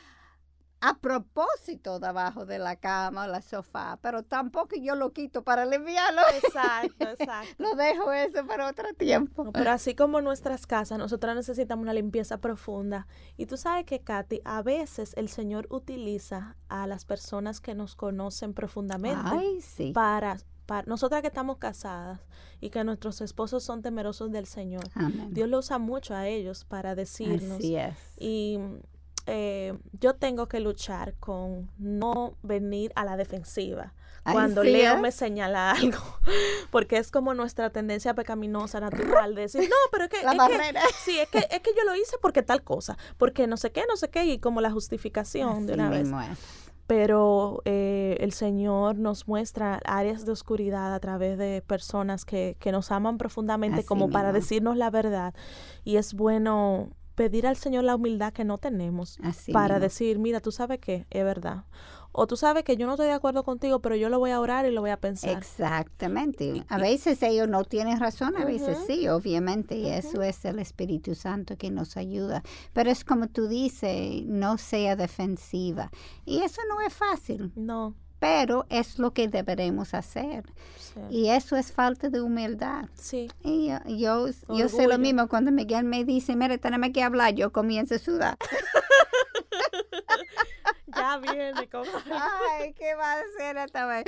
[0.83, 5.64] a propósito debajo de la cama o la sofá, pero tampoco yo lo quito para
[5.64, 6.20] limpiarlo.
[6.43, 7.62] Exacto, exacto.
[7.62, 9.53] lo dejo eso para otro tiempo.
[9.53, 13.07] pero así como nuestras casas, nosotras necesitamos una limpieza profunda.
[13.37, 17.95] Y tú sabes que, Katy, a veces el Señor utiliza a las personas que nos
[17.95, 22.20] conocen profundamente para para nosotras que estamos casadas
[22.61, 24.85] y que nuestros esposos son temerosos del Señor,
[25.30, 27.59] Dios lo usa mucho a ellos para decirnos.
[27.59, 27.97] Así es.
[28.16, 28.59] Y
[29.26, 33.94] eh, yo tengo que luchar con no venir a la defensiva
[34.30, 35.98] cuando Leo me señala algo,
[36.70, 40.96] porque es como nuestra tendencia pecaminosa natural de decir, no, pero es que, la es
[41.04, 43.84] sí, es que, es que yo lo hice porque tal cosa, porque no sé qué,
[43.88, 46.08] no sé qué, y como la justificación de una vez.
[46.86, 52.70] Pero eh, el Señor nos muestra áreas de oscuridad a través de personas que, que
[52.70, 55.32] nos aman profundamente como para decirnos la verdad.
[55.84, 56.90] Y es bueno
[57.22, 59.16] pedir al Señor la humildad que no tenemos
[59.52, 61.66] para decir, mira, tú sabes que es verdad.
[62.10, 64.40] O tú sabes que yo no estoy de acuerdo contigo, pero yo lo voy a
[64.40, 65.38] orar y lo voy a pensar.
[65.38, 66.64] Exactamente.
[66.68, 71.14] A veces ellos no tienen razón, a veces sí, obviamente, y eso es el Espíritu
[71.14, 72.42] Santo que nos ayuda.
[72.72, 75.92] Pero es como tú dices, no sea defensiva.
[76.24, 77.52] Y eso no es fácil.
[77.54, 80.44] No pero es lo que deberemos hacer.
[81.10, 82.84] Y eso es falta de humildad.
[82.94, 83.28] Sí.
[83.42, 87.50] Y yo, yo, sé lo mismo cuando Miguel me dice, mire, tenemos que hablar, yo
[87.50, 88.38] comienzo a sudar.
[90.95, 92.12] ya viene, comadre.
[92.61, 94.05] Ay, ¿qué va a hacer esta vez?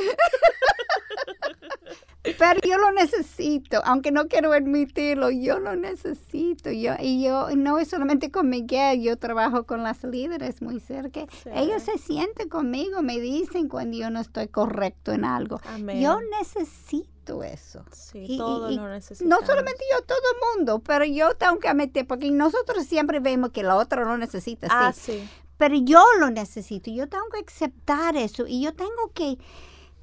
[2.39, 6.71] Pero yo lo necesito, aunque no quiero admitirlo, yo lo necesito.
[6.71, 11.27] Yo, y yo no es solamente con Miguel, yo trabajo con las líderes muy cerca.
[11.55, 15.61] Ellos se sienten conmigo, me dicen cuando yo no estoy correcto en algo.
[16.01, 17.85] Yo necesito eso.
[17.93, 22.31] Sí, todo lo No solamente yo, todo el mundo, pero yo tengo que admitir, porque
[22.31, 24.69] nosotros siempre vemos que la otra no necesita.
[24.71, 25.29] Ah, sí.
[25.57, 29.39] Pero yo lo necesito, yo tengo que aceptar eso y yo tengo que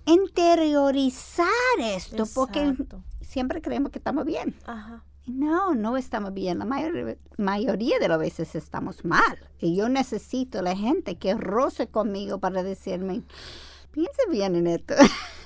[0.05, 1.47] interiorizar
[1.79, 2.73] esto, porque
[3.21, 4.55] siempre creemos que estamos bien.
[5.27, 6.59] No, no estamos bien.
[6.59, 9.37] La mayoría de las veces estamos mal.
[9.59, 13.21] Y yo necesito la gente que roce conmigo para decirme,
[13.91, 14.95] piensa bien en esto.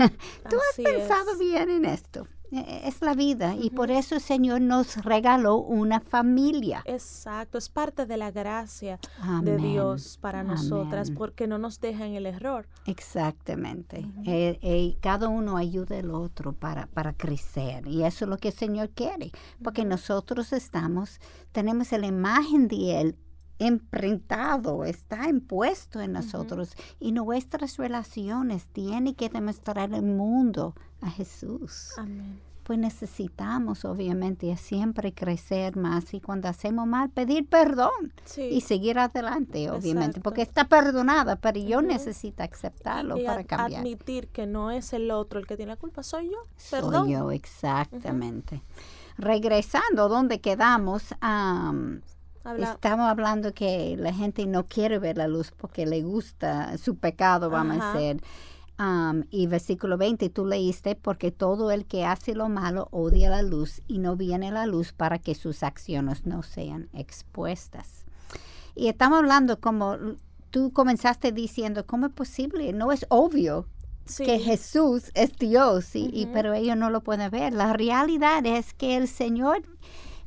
[0.49, 2.27] Tú has pensado bien en esto.
[2.51, 6.83] E-, es la vida y por eso el Señor nos regaló una familia.
[6.85, 8.99] Exacto, es parte de la gracia
[9.41, 12.67] de Dios para nosotras porque no nos deja en el error.
[12.85, 14.05] Exactamente.
[14.25, 18.49] Eh, eh, cada uno ayuda al otro para, para crecer y eso es lo que
[18.49, 19.31] el Señor quiere
[19.63, 21.19] porque nosotros estamos,
[21.51, 23.17] tenemos la imagen de Él
[23.57, 30.75] imprintado, está impuesto en nosotros y nuestras relaciones tienen que demostrar al mundo
[31.05, 31.91] a Jesús.
[31.97, 32.39] Amén.
[32.63, 39.69] pues necesitamos obviamente siempre crecer más y cuando hacemos mal pedir perdón y seguir adelante,
[39.69, 43.81] obviamente, porque está perdonada, pero yo necesito aceptarlo para cambiar.
[43.81, 46.39] Admitir que no es el otro el que tiene la culpa, soy yo.
[46.57, 48.63] Soy yo, exactamente.
[49.19, 51.13] Regresando donde quedamos,
[52.57, 57.51] estamos hablando que la gente no quiere ver la luz porque le gusta su pecado,
[57.51, 58.23] vamos a decir
[59.29, 63.81] y versículo 20, tú leíste, porque todo el que hace lo malo odia la luz
[63.87, 68.05] y no viene la luz para que sus acciones no sean expuestas.
[68.75, 69.97] Y estamos hablando como
[70.49, 72.73] tú comenzaste diciendo, ¿cómo es posible?
[72.73, 73.67] No es obvio
[74.17, 77.53] que Jesús es Dios, y, pero ellos no lo pueden ver.
[77.53, 79.63] La realidad es que el Señor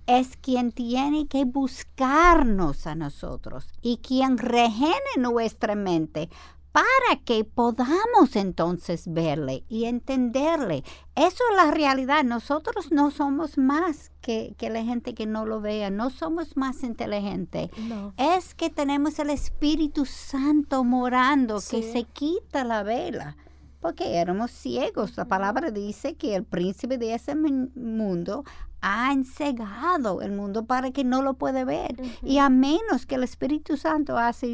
[0.07, 6.31] es quien tiene que buscarnos a nosotros y quien regene nuestra mente
[6.79, 10.85] para que podamos entonces verle y entenderle.
[11.16, 12.22] Eso es la realidad.
[12.22, 17.70] Nosotros no somos más que, la gente que no lo vea, no somos más inteligentes.
[18.16, 23.37] Es que tenemos el Espíritu Santo morando que se quita la vela
[23.81, 25.16] porque éramos ciegos.
[25.16, 28.45] La palabra dice que el príncipe de ese mundo
[28.81, 31.97] ha ensegado el mundo para que no lo puede ver.
[32.22, 34.49] Y a menos que el Espíritu Santo hace,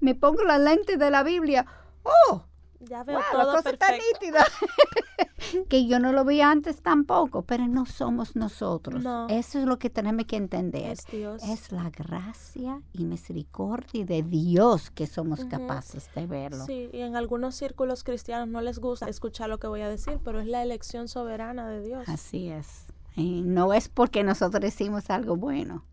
[0.00, 1.66] me pongo la lente de la Biblia,
[2.02, 2.44] ¡oh!
[2.80, 4.44] Ya veo todo la cosa está nítida.
[5.68, 9.04] que yo no lo vi antes tampoco, pero no somos nosotros.
[9.30, 10.92] Eso es lo que tenemos que entender.
[10.92, 11.42] Es, Dios.
[11.42, 16.66] es la gracia y misericordia de Dios que somos capaces de verlo.
[16.66, 20.18] Sí, y en algunos círculos cristianos no les gusta escuchar lo que voy a decir,
[20.22, 22.08] pero es la elección soberana de Dios.
[22.08, 22.86] Así es.
[23.16, 25.84] Y no es porque nosotros hicimos algo bueno.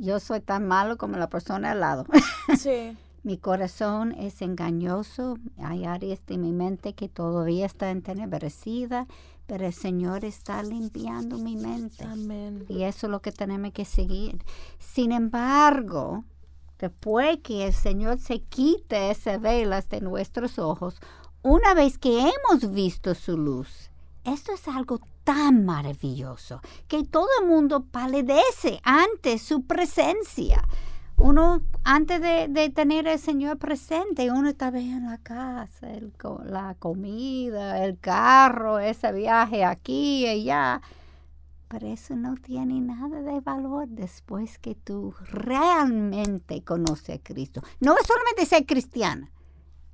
[0.00, 2.06] Yo soy tan malo como la persona al lado.
[2.58, 2.96] sí.
[3.24, 9.06] Mi corazón es engañoso, hay áreas de mi mente que todavía están entenebrecidas,
[9.46, 12.02] pero el Señor está limpiando mi mente.
[12.02, 12.64] Amén.
[12.68, 14.44] Y eso es lo que tenemos que seguir.
[14.80, 16.24] Sin embargo,
[16.80, 21.00] después que el Señor se quite esas velas de nuestros ojos,
[21.42, 23.91] una vez que hemos visto su luz,
[24.24, 30.62] esto es algo tan maravilloso que todo el mundo palidece ante su presencia
[31.22, 35.88] uno antes de, tener al Señor presente, uno está bien en la casa,
[36.44, 40.82] la comida, el carro, ese viaje aquí y allá.
[41.68, 47.62] Pero eso no tiene nada de valor después que tú realmente conoces a Cristo.
[47.80, 49.30] No es solamente ser cristiana,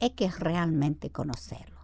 [0.01, 1.81] es que realmente conocerlo,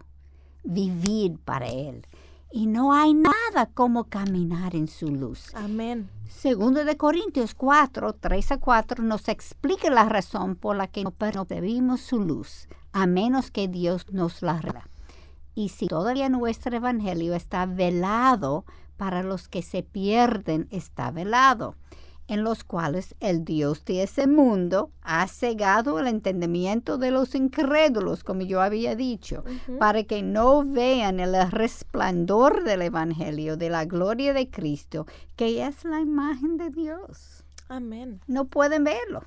[0.63, 2.07] vivir para Él.
[2.55, 5.53] Y no hay nada como caminar en su luz.
[5.55, 6.09] Amén.
[6.29, 11.11] Segundo de Corintios 4, 3 a 4 nos explica la razón por la que no
[11.11, 14.89] percibimos su luz, a menos que Dios nos la revela.
[15.53, 18.63] Y si todavía nuestro evangelio está velado,
[18.95, 21.75] para los que se pierden está velado
[22.27, 28.23] en los cuales el Dios de ese mundo ha cegado el entendimiento de los incrédulos,
[28.23, 29.43] como yo había dicho,
[29.79, 35.05] para que no vean el resplandor del Evangelio, de la gloria de Cristo,
[35.35, 37.43] que es la imagen de Dios.
[37.67, 38.21] Amén.
[38.27, 39.23] No pueden verlo.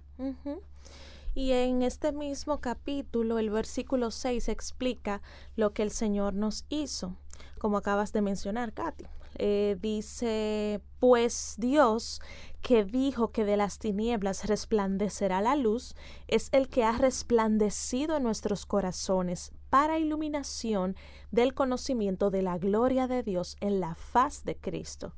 [1.34, 5.22] Y en este mismo capítulo, el versículo 6 explica
[5.54, 7.16] lo que el Señor nos hizo,
[7.58, 9.04] como acabas de mencionar, Katy.
[9.36, 12.20] Eh, dice, pues Dios
[12.60, 15.94] que dijo que de las tinieblas resplandecerá la luz,
[16.26, 20.96] es el que ha resplandecido en nuestros corazones para iluminación
[21.30, 25.14] del conocimiento de la gloria de Dios en la faz de Cristo.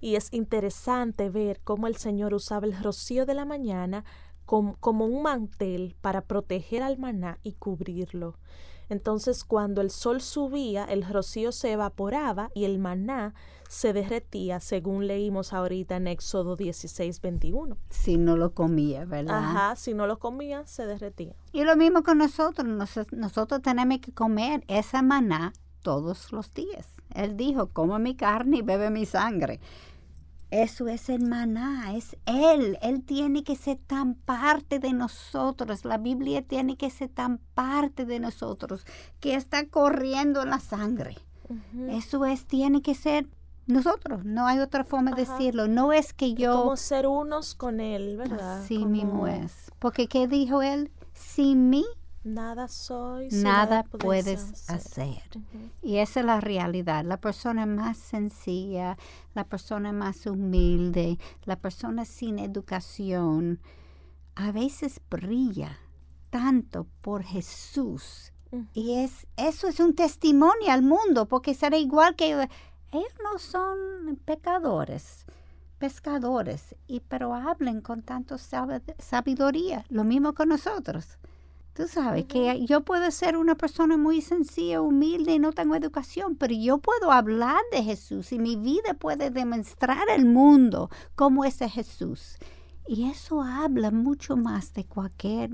[0.00, 4.04] Y es interesante ver cómo el Señor usaba el rocío de la mañana
[4.44, 8.38] como un mantel para proteger al maná y cubrirlo.
[8.88, 13.34] Entonces cuando el sol subía, el rocío se evaporaba y el maná
[13.68, 17.76] se derretía, según leímos ahorita en Éxodo 16, 21.
[17.90, 19.38] Si no lo comía, ¿verdad?
[19.38, 21.34] Ajá, si no lo comía, se derretía.
[21.52, 22.66] Y lo mismo con nosotros,
[23.12, 26.86] nosotros tenemos que comer esa maná todos los días.
[27.14, 29.60] Él dijo, come mi carne y bebe mi sangre.
[30.50, 32.78] Eso es el maná, es Él.
[32.80, 35.84] Él tiene que ser tan parte de nosotros.
[35.84, 38.86] La Biblia tiene que ser tan parte de nosotros
[39.20, 41.16] que está corriendo en la sangre.
[41.88, 43.26] Eso es, tiene que ser
[43.66, 44.24] nosotros.
[44.24, 45.68] No hay otra forma de decirlo.
[45.68, 46.62] No es que yo...
[46.62, 48.64] como ser unos con Él, ¿verdad?
[48.66, 49.70] Sí mismo es.
[49.78, 50.90] Porque ¿qué dijo Él?
[51.12, 51.84] Sin mí
[52.34, 53.28] Nada soy.
[53.30, 55.22] nada, puedes hacer.
[55.82, 57.04] Y esa es la realidad.
[57.04, 58.98] La persona más sencilla,
[59.34, 63.60] la persona más humilde, la persona sin educación,
[64.34, 65.78] a veces brilla
[66.30, 68.32] tanto por Jesús.
[68.72, 72.32] Y es, eso es un testimonio al mundo, porque será igual que
[72.92, 75.26] ellos no son pecadores,
[75.78, 81.18] pescadores, y pero hablen con tanto sabiduría, lo mismo con nosotros.
[81.78, 86.34] Tú sabes que yo puedo ser una persona muy sencilla, humilde y no tengo educación,
[86.34, 91.58] pero yo puedo hablar de Jesús y mi vida puede demostrar al mundo cómo es
[91.58, 92.36] Jesús.
[92.88, 95.50] Y eso habla mucho más de cualquier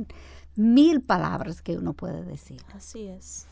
[0.56, 2.62] mil palabras que uno puede decir.
[2.74, 3.44] Así es.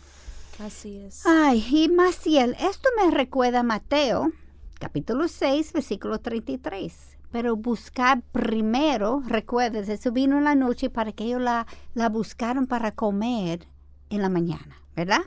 [0.58, 1.26] Así es.
[1.26, 4.32] Ay, y Maciel, esto me recuerda a Mateo,
[4.78, 11.24] capítulo 6, versículo 33 pero buscar primero, recuerdes, eso vino en la noche para que
[11.24, 13.66] ellos la, la buscaron para comer
[14.10, 15.22] en la mañana, ¿verdad?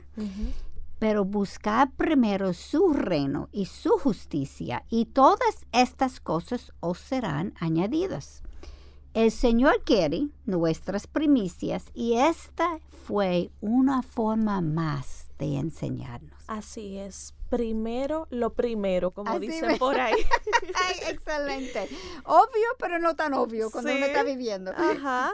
[1.00, 8.42] Pero buscar primero su reino y su justicia y todas estas cosas os serán añadidas.
[9.12, 16.44] El Señor quiere nuestras primicias y esta fue una forma más de enseñarnos.
[16.46, 20.14] Así es, primero lo primero, como dicen por ahí.
[21.08, 21.88] excelente.
[22.24, 24.72] Obvio, pero no tan obvio cuando uno está viviendo.
[24.72, 25.32] Ajá.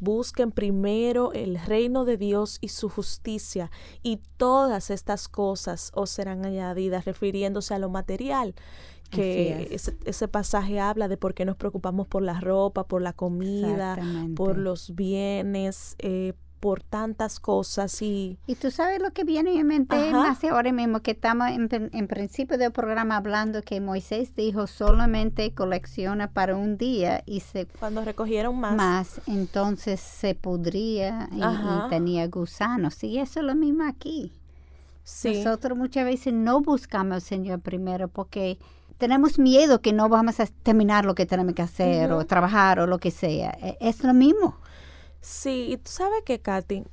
[0.00, 3.70] Busquen primero el reino de Dios y su justicia,
[4.02, 8.54] y todas estas cosas os serán añadidas, refiriéndose a lo material
[9.10, 9.68] que
[10.04, 13.98] ese, pasaje habla de por qué nos preocupamos por la ropa, por la comida,
[14.34, 16.34] por los bienes, eh,
[16.64, 18.38] por tantas cosas y...
[18.46, 22.56] Y tú sabes lo que viene en mente más ahora mismo, que estamos en, principio
[22.56, 27.66] del programa hablando que Moisés dijo solamente colecciona para un día y se...
[27.66, 28.76] Cuando recogieron más.
[28.76, 33.04] Más, entonces se pudría y, tenía gusanos.
[33.04, 34.32] Y eso es lo mismo aquí.
[35.22, 38.56] Nosotros muchas veces no buscamos al Señor primero porque
[38.96, 42.86] tenemos miedo que no vamos a terminar lo que tenemos que hacer o trabajar o
[42.86, 43.50] lo que sea.
[43.60, 44.56] E, es lo mismo.
[45.24, 46.84] Sí, y tú sabes que, Katy,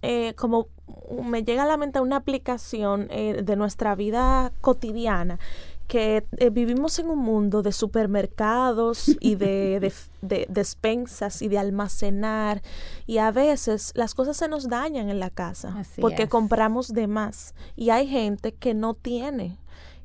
[0.00, 0.68] eh, como
[1.22, 5.38] me llega a la mente una aplicación eh, de nuestra vida cotidiana,
[5.86, 9.92] que eh, vivimos en un mundo de supermercados y de,
[10.48, 12.62] despensas y de almacenar
[13.06, 17.54] y a veces las cosas se nos dañan en la casa porque compramos de más
[17.76, 19.58] y hay gente que no tiene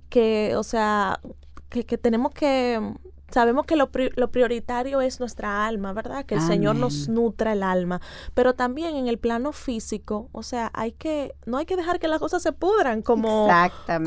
[0.10, 1.22] que o sea
[1.70, 2.94] que, que tenemos que
[3.32, 6.26] Sabemos que lo, lo, prioritario es nuestra alma, ¿verdad?
[6.26, 8.02] Que el Señor nos nutra el alma.
[8.34, 12.08] Pero también en el plano físico, o sea, hay que, no hay que dejar que
[12.08, 13.48] las cosas se pudran como,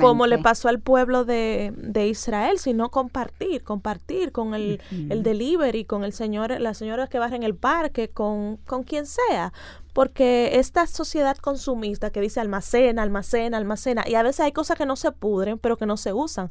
[0.00, 5.84] como le pasó al pueblo de, de Israel, sino compartir, compartir con el, el delivery,
[5.84, 9.52] con el señor, la señora que va en el parque, con, con quien sea.
[9.92, 14.86] Porque esta sociedad consumista que dice almacena, almacena, almacena, y a veces hay cosas que
[14.86, 16.50] no se pudren, pero que no se usan,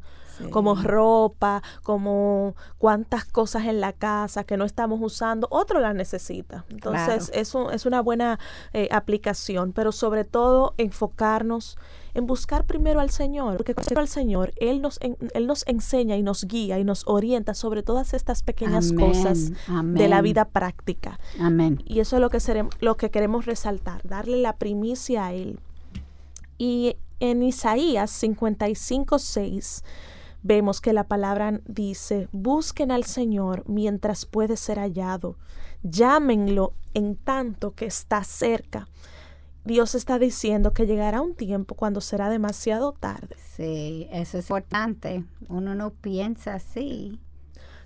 [0.50, 6.64] como ropa, como cuántas cosas en la casa que no estamos usando, otro las necesita.
[6.70, 8.38] Entonces, eso es una buena
[8.72, 11.76] eh, aplicación, pero sobre todo enfocarnos
[12.14, 16.22] en buscar primero al Señor, porque cuando al Señor, Él nos, Él nos enseña y
[16.22, 19.52] nos guía y nos orienta sobre todas estas pequeñas cosas
[19.84, 21.18] de la vida práctica.
[21.40, 21.82] Amén.
[21.86, 22.38] Y eso es lo que,
[22.80, 25.58] lo que queremos resaltar, darle la primicia a Él.
[26.58, 29.84] Y en Isaías 55, 6,
[30.42, 35.36] vemos que la palabra dice, busquen al Señor mientras puede ser hallado,
[35.82, 38.88] llámenlo en tanto que está cerca.
[39.64, 43.36] Dios está diciendo que llegará un tiempo cuando será demasiado tarde.
[43.54, 45.24] Sí, eso es importante.
[45.48, 47.20] Uno no piensa así.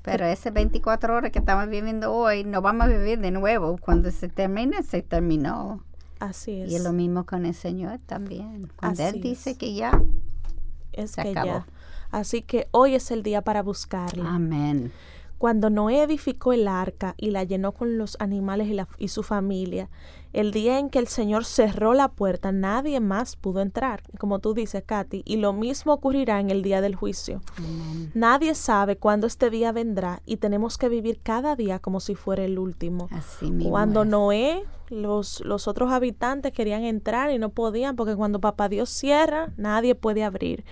[0.03, 3.77] Pero ese 24 horas que estamos viviendo hoy, no vamos a vivir de nuevo.
[3.77, 5.85] Cuando se termine, se terminó.
[6.19, 6.71] Así es.
[6.71, 8.71] Y es lo mismo con el Señor también.
[8.77, 10.01] Cuando Él dice que ya,
[10.93, 11.65] es se que acabó.
[12.11, 14.25] Así que hoy es el día para buscarlo.
[14.27, 14.93] Amén.
[15.39, 19.91] Cuando Noé edificó el arca y la llenó con los animales y, su familia,
[20.33, 24.55] el día en que el Señor cerró la puerta, nadie más pudo entrar, como tú
[24.55, 27.43] dices, Katy, y lo mismo ocurrirá en el día del juicio.
[28.15, 32.43] Nadie sabe cuándo este día vendrá y tenemos que vivir cada día como si fuera
[32.45, 33.11] el último.
[33.69, 38.89] cuando Noé, los, los otros habitantes querían entrar y no podían, porque cuando Papá Dios
[38.89, 40.65] cierra, nadie puede abrir.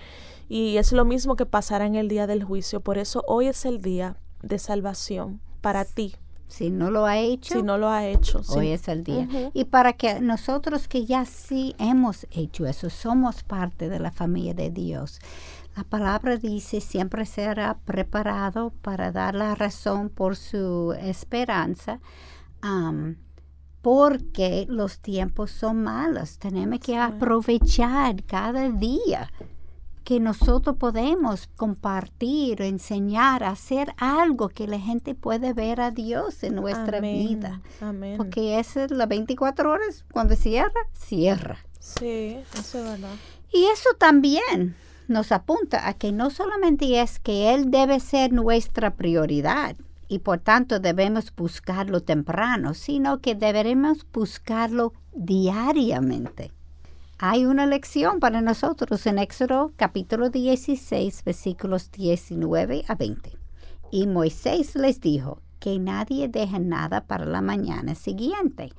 [0.47, 2.79] Y es lo mismo que pasará en el día del juicio.
[2.81, 6.15] Por eso hoy es el día de salvación para ti.
[6.47, 9.27] Si no lo ha hecho, si no lo ha hecho, hoy es el día.
[9.53, 14.53] Y para que nosotros que ya sí hemos hecho eso, somos parte de la familia
[14.53, 15.19] de Dios.
[15.75, 21.99] La palabra dice siempre será preparado para dar la razón por su esperanza,
[23.81, 26.37] porque los tiempos son malos.
[26.37, 29.31] Tenemos que aprovechar cada día
[30.05, 36.55] que nosotros podemos compartir, enseñar, hacer algo que la gente puede ver a Dios en
[36.55, 37.61] nuestra vida.
[37.81, 38.15] Amén.
[38.15, 41.57] Porque es las 24 horas, cuando cierra, cierra.
[41.79, 43.15] Sí, eso es verdad.
[43.51, 44.75] Y eso también
[45.07, 49.75] nos apunta a que no solamente es que Él debe ser nuestra prioridad
[50.07, 56.51] y por tanto debemos buscarlo temprano, sino que deberemos buscarlo diariamente.
[57.17, 63.31] Hay una lección para nosotros en Éxodo capítulo 16 versículos 19 a 20.
[63.89, 68.73] Y Moisés les dijo que nadie deje nada para la mañana siguiente,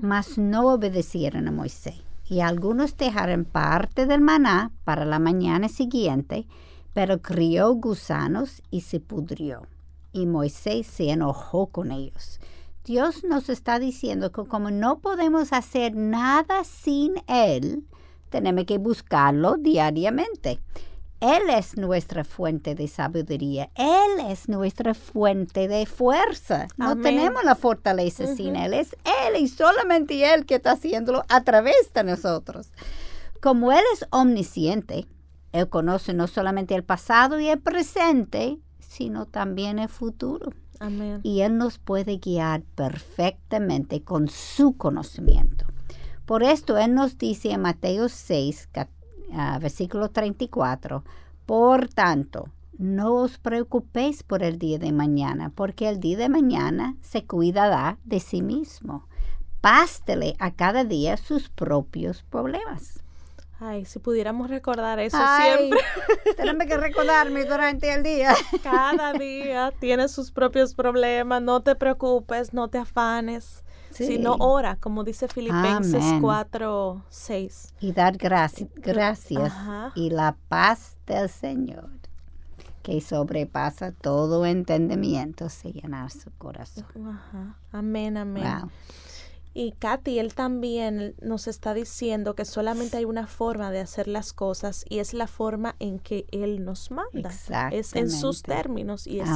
[0.00, 2.00] mas no obedecieron a Moisés.
[2.26, 6.46] Y algunos dejaron parte del maná para la mañana siguiente,
[6.94, 9.66] pero crió gusanos y se pudrió.
[10.12, 12.40] Y Moisés se enojó con ellos.
[12.84, 17.84] Dios nos está diciendo que como no podemos hacer nada sin Él,
[18.28, 20.60] tenemos que buscarlo diariamente.
[21.20, 23.70] Él es nuestra fuente de sabiduría.
[23.76, 26.66] Él es nuestra fuente de fuerza.
[26.76, 28.74] No tenemos la fortaleza sin Él.
[28.74, 32.72] Es Él y solamente Él que está haciéndolo a través de nosotros.
[33.40, 35.06] Como Él es omnisciente,
[35.52, 40.50] Él conoce no solamente el pasado y el presente, sino también el futuro.
[41.22, 45.66] Y Él nos puede guiar perfectamente con su conocimiento.
[46.26, 48.68] Por esto Él nos dice en Mateo 6,
[49.32, 51.04] ah, versículo 34,
[51.46, 56.96] por tanto, no os preocupéis por el día de mañana, porque el día de mañana
[57.00, 59.06] se cuidará de sí mismo.
[59.60, 63.02] Pástele a cada día sus propios problemas.
[63.64, 65.78] Ay, si pudiéramos recordar eso siempre.
[66.36, 68.34] Tenemos que recordarme durante el día.
[68.64, 75.04] Cada día tiene sus propios problemas, no te preocupes, no te afanes, sino ora, como
[75.04, 77.74] dice Filipenses 4, 6.
[77.78, 79.52] Y dar gracias
[79.94, 81.88] y la paz del Señor,
[82.82, 86.84] que sobrepasa todo entendimiento, se llenar su corazón.
[87.70, 88.42] Amén, amén.
[89.54, 94.32] Y Katy, él también nos está diciendo que solamente hay una forma de hacer las
[94.32, 97.30] cosas y es la forma en que él nos manda.
[97.70, 99.28] Es en sus términos y es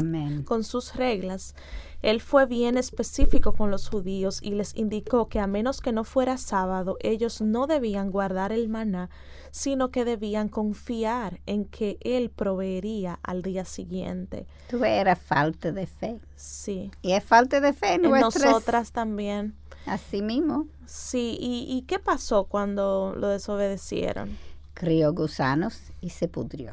[0.45, 1.55] con sus reglas.
[2.03, 6.05] Él fue bien específico con los judíos y les indicó que a menos que no
[6.05, 9.11] fuera sábado, ellos no debían guardar el maná,
[9.51, 14.47] sino que debían confiar en que él proveería al día siguiente.
[14.69, 16.21] Tú eras falta de fe.
[16.37, 16.91] Sí.
[17.03, 19.55] Y es falta de fe en, nosotras también.
[19.87, 20.67] Así mismo.
[20.85, 24.37] Sí, ¿Y, qué pasó cuando lo desobedecieron?
[24.75, 26.73] Crió gusanos y se pudrió.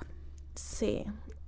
[0.56, 1.06] Sí,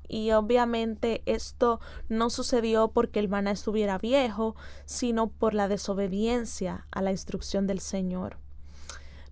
[0.07, 4.55] y obviamente esto no sucedió porque el maná estuviera viejo,
[4.86, 8.38] sino por la desobediencia a la instrucción del Señor.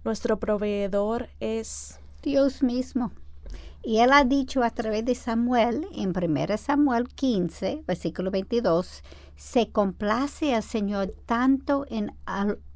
[0.03, 3.11] Nuestro proveedor es Dios mismo.
[3.85, 9.03] Y él ha dicho a través de Samuel, en 1 Samuel 15, versículo 22,
[9.35, 12.13] se complace al Señor tanto en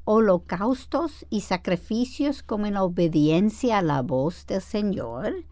[0.05, 5.43] holocaustos y sacrificios como en obediencia a la voz del Señor.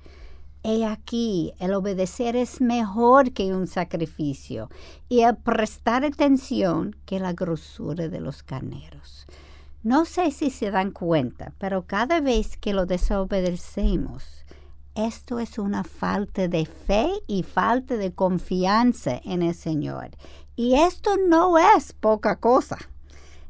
[0.63, 4.69] He aquí, el obedecer es mejor que un sacrificio
[5.09, 9.27] y el prestar atención que la grosura de los carneros.
[9.83, 14.43] No sé si se dan cuenta, pero cada vez que lo desobedecemos,
[14.95, 20.09] esto es una falta de fe y falta de confianza en el Señor.
[20.55, 22.77] Y esto no es poca cosa.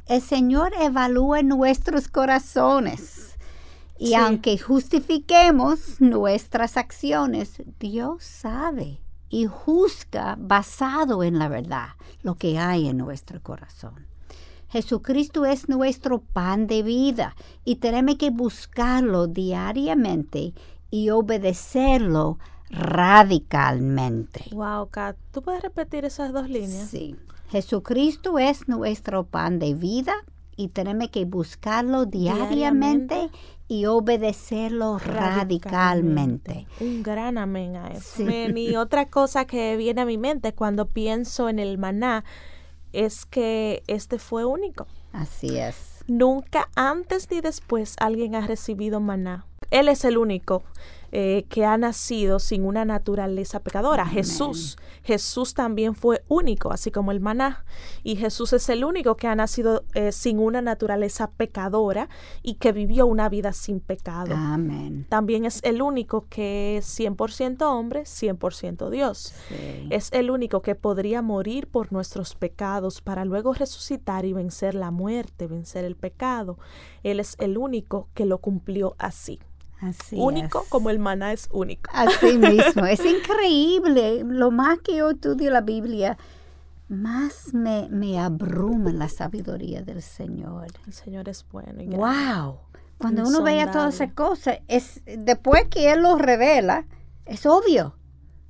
[0.07, 3.37] El Señor evalúa nuestros corazones.
[3.97, 8.99] Y aunque justifiquemos nuestras acciones, Dios sabe
[9.29, 11.89] y juzga basado en la verdad
[12.21, 14.07] lo que hay en nuestro corazón.
[14.69, 20.53] Jesucristo es nuestro pan de vida y tenemos que buscarlo diariamente
[20.91, 22.37] y obedecerlo
[22.69, 24.45] radicalmente.
[24.51, 26.89] Wow, Kat, ¿tú puedes repetir esas dos líneas?
[26.89, 27.15] Sí.
[27.49, 30.13] Jesucristo es nuestro pan de vida
[30.57, 33.29] y tenemos que buscarlo diariamente,
[33.67, 36.67] y obedecerlo radicalmente.
[36.79, 38.23] Un gran amén a eso.
[38.29, 42.23] Y otra cosa que viene a mi mente cuando pienso en el maná
[42.93, 44.87] es que este fue único.
[45.11, 46.03] Así es.
[46.07, 49.45] Nunca antes ni después alguien ha recibido maná.
[49.71, 50.63] Él es el único
[51.17, 54.05] eh, que ha nacido sin una naturaleza pecadora.
[54.05, 57.63] Jesús, Jesús también fue único, así como el maná.
[58.03, 62.09] Y Jesús es el único que ha nacido eh, sin una naturaleza pecadora
[62.43, 64.35] y que vivió una vida sin pecado.
[64.35, 65.05] Amén.
[65.07, 69.33] También es el único que es 100% hombre, 100% Dios.
[69.89, 74.91] Es el único que podría morir por nuestros pecados para luego resucitar y vencer la
[74.91, 76.59] muerte, vencer el pecado.
[77.03, 79.39] Él es el único que lo cumplió así
[80.13, 81.89] único como el maná es único.
[81.93, 84.23] Así mismo, es increíble.
[84.23, 86.17] Lo más que yo estudio la Biblia,
[86.87, 90.67] más me, me abruma la sabiduría del Señor.
[90.85, 91.97] El Señor es bueno.
[91.97, 92.59] wow.
[92.97, 96.85] Cuando uno vea todas esas cosas, es después que Él lo revela,
[97.25, 97.95] Es obvio,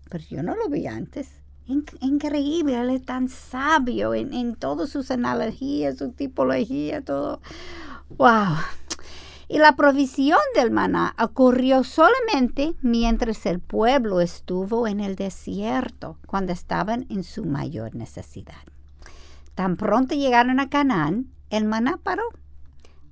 [0.10, 1.42] pero yo no lo vi antes.
[1.66, 7.42] increíble, él es tan sabio en, en todas sus analogías, su tipología, todo.
[8.10, 8.58] ¡Wow!
[9.48, 16.52] Y la provisión del maná ocurrió solamente mientras el pueblo estuvo en el desierto, cuando
[16.52, 18.64] estaban en su mayor necesidad.
[19.54, 22.24] Tan pronto llegaron a Canaán, el maná paró.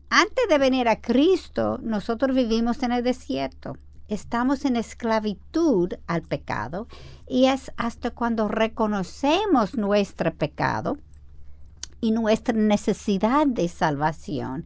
[0.10, 3.78] Antes de venir a Cristo, nosotros vivimos en el desierto.
[4.08, 6.88] Estamos en esclavitud al pecado
[7.28, 10.98] y es hasta cuando reconocemos nuestro pecado
[12.02, 14.66] y nuestra necesidad de salvación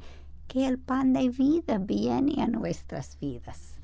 [0.57, 3.75] que el pan de vida viene a nuestras vidas.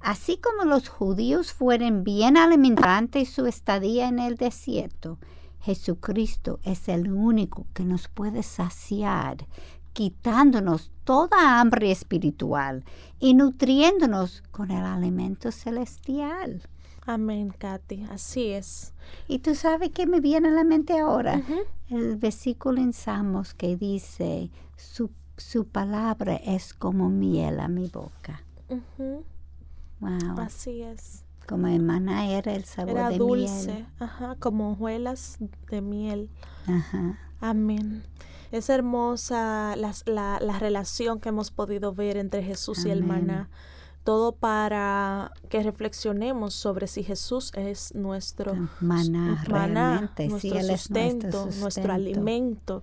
[0.00, 5.18] Así como los judíos fueron bien alimentados su estadía en el desierto,
[5.60, 9.46] Jesucristo es el único que nos puede saciar,
[9.92, 12.84] quitándonos toda hambre espiritual
[13.20, 16.62] y nutriéndonos con el alimento celestial.
[17.04, 18.94] Amén, Katy, así es.
[19.28, 21.42] Y tú sabes qué me viene a la mente ahora,
[21.90, 28.42] el versículo en Samos que dice, su su palabra es como miel a mi boca.
[30.00, 30.38] Wow.
[30.38, 31.24] Así es.
[31.46, 35.38] Como el maná era el sabor era de dulce, Ajá, como hojuelas
[35.70, 36.30] de miel.
[36.66, 37.18] Ajá.
[37.40, 38.04] Amén.
[38.52, 43.48] Es hermosa la, la, relación que hemos podido ver entre Jesús y el maná.
[44.04, 52.82] Todo para que reflexionemos sobre si Jesús es nuestro maná, maná nuestro, sustento, nuestro alimento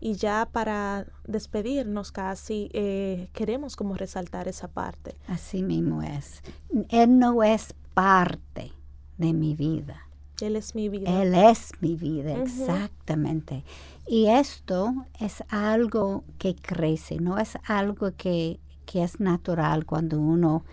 [0.00, 5.16] y ya para despedirnos casi, eh, queremos como resaltar esa parte.
[5.26, 6.42] Así mismo es.
[6.90, 8.72] Él no es parte
[9.16, 10.06] de mi vida.
[10.40, 11.22] Él es mi vida.
[11.22, 13.64] Él es mi vida, exactamente.
[14.06, 20.64] Y esto es algo que crece, no es algo que, que es natural cuando uno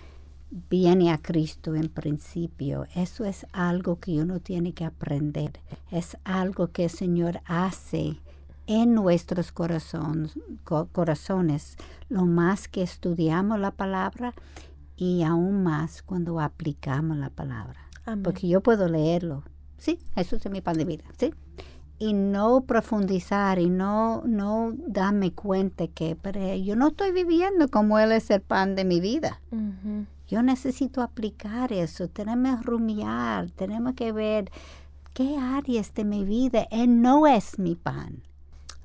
[0.69, 2.86] viene a Cristo en principio.
[2.93, 5.59] Eso es algo que uno tiene que aprender.
[5.91, 8.17] Es algo que el Señor hace
[8.68, 11.78] en nuestros corazones, corazones,
[12.09, 14.34] lo más que estudiamos la palabra
[14.95, 17.80] y aún más cuando aplicamos la palabra.
[18.24, 19.43] Porque yo puedo leerlo,
[19.78, 21.34] sí, eso es mi pan de vida, sí,
[21.99, 27.99] y no profundizar y no, no darme cuenta que pero yo no estoy viviendo como
[27.99, 29.39] Él es el pan de mi vida.
[30.28, 34.51] Yo necesito aplicar eso, tenemos que rumiar, tenemos que ver
[35.14, 38.24] qué áreas de mi vida Él no es mi pan.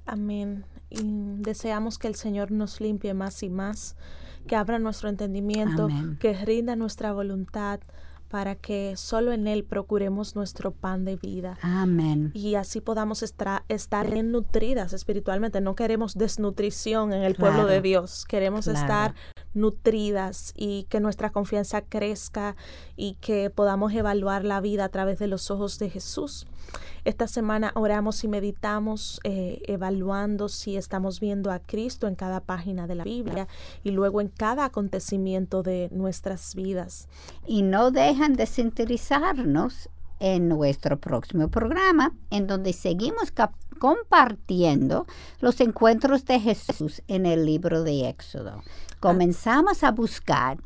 [0.08, 0.64] Amén.
[0.90, 1.02] Y
[1.42, 3.94] deseamos que el Señor nos limpie más y más,
[4.46, 5.88] que abra nuestro entendimiento,
[6.18, 7.80] que rinda nuestra voluntad
[8.28, 11.58] para que solo en Él procuremos nuestro pan de vida.
[11.62, 12.30] Amén.
[12.34, 15.60] Y así podamos estar, estar nutridas espiritualmente.
[15.60, 18.24] No queremos desnutrición en el pueblo de Dios.
[18.26, 19.14] Queremos estar
[19.54, 22.56] nutridas y que nuestra confianza crezca
[22.96, 26.46] y que podamos evaluar la vida a través de los ojos de Jesús.
[27.04, 32.86] Esta semana oramos y meditamos eh, evaluando si estamos viendo a Cristo en cada página
[32.86, 33.48] de la Biblia
[33.82, 37.08] y luego en cada acontecimiento de nuestras vidas.
[37.46, 39.88] Y no dejan de sintonizarnos
[40.20, 43.32] en nuestro próximo programa, en donde seguimos
[43.78, 45.06] compartiendo
[45.40, 48.62] los encuentros de Jesús en el libro de Éxodo.
[49.00, 50.58] Comenzamos a buscar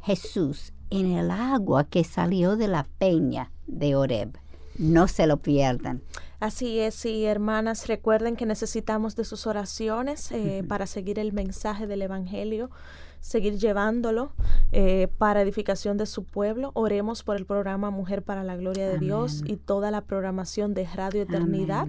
[0.00, 4.38] Jesús en el agua que salió de la peña de Oreb.
[4.78, 6.02] No se lo pierdan.
[6.38, 11.86] Así es, y hermanas, recuerden que necesitamos de sus oraciones eh, para seguir el mensaje
[11.86, 12.70] del Evangelio,
[13.20, 14.32] seguir llevándolo
[14.72, 16.70] eh, para edificación de su pueblo.
[16.74, 20.86] Oremos por el programa Mujer para la Gloria de Dios y toda la programación de
[20.86, 21.88] Radio Eternidad.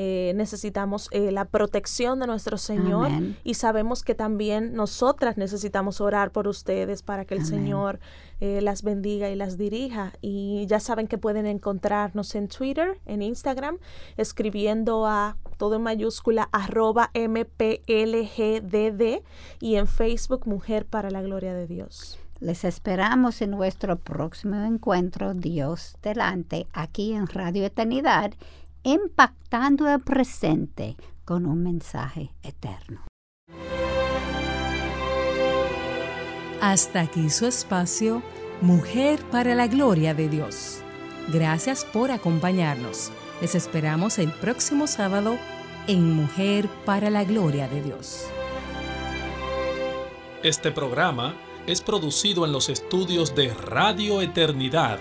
[0.00, 3.10] Eh, necesitamos eh, la protección de nuestro Señor
[3.42, 7.98] y sabemos que también nosotras necesitamos orar por ustedes para que el Señor
[8.38, 10.12] eh, las bendiga y las dirija.
[10.20, 13.78] Y ya saben que pueden encontrarnos en Twitter, en Instagram,
[14.16, 19.02] escribiendo a todo en mayúscula arroba mplgdd
[19.58, 22.20] y en Facebook Mujer para la Gloria de Dios.
[22.38, 28.30] Les esperamos en nuestro próximo encuentro Dios delante aquí en Radio Eternidad
[28.92, 33.04] impactando el presente con un mensaje eterno.
[36.62, 38.22] Hasta aquí su espacio,
[38.62, 40.80] Mujer para la Gloria de Dios.
[41.28, 43.12] Gracias por acompañarnos.
[43.42, 45.38] Les esperamos el próximo sábado
[45.86, 48.24] en Mujer para la Gloria de Dios.
[50.42, 51.36] Este programa
[51.66, 54.98] es producido en los estudios de Radio Eternidad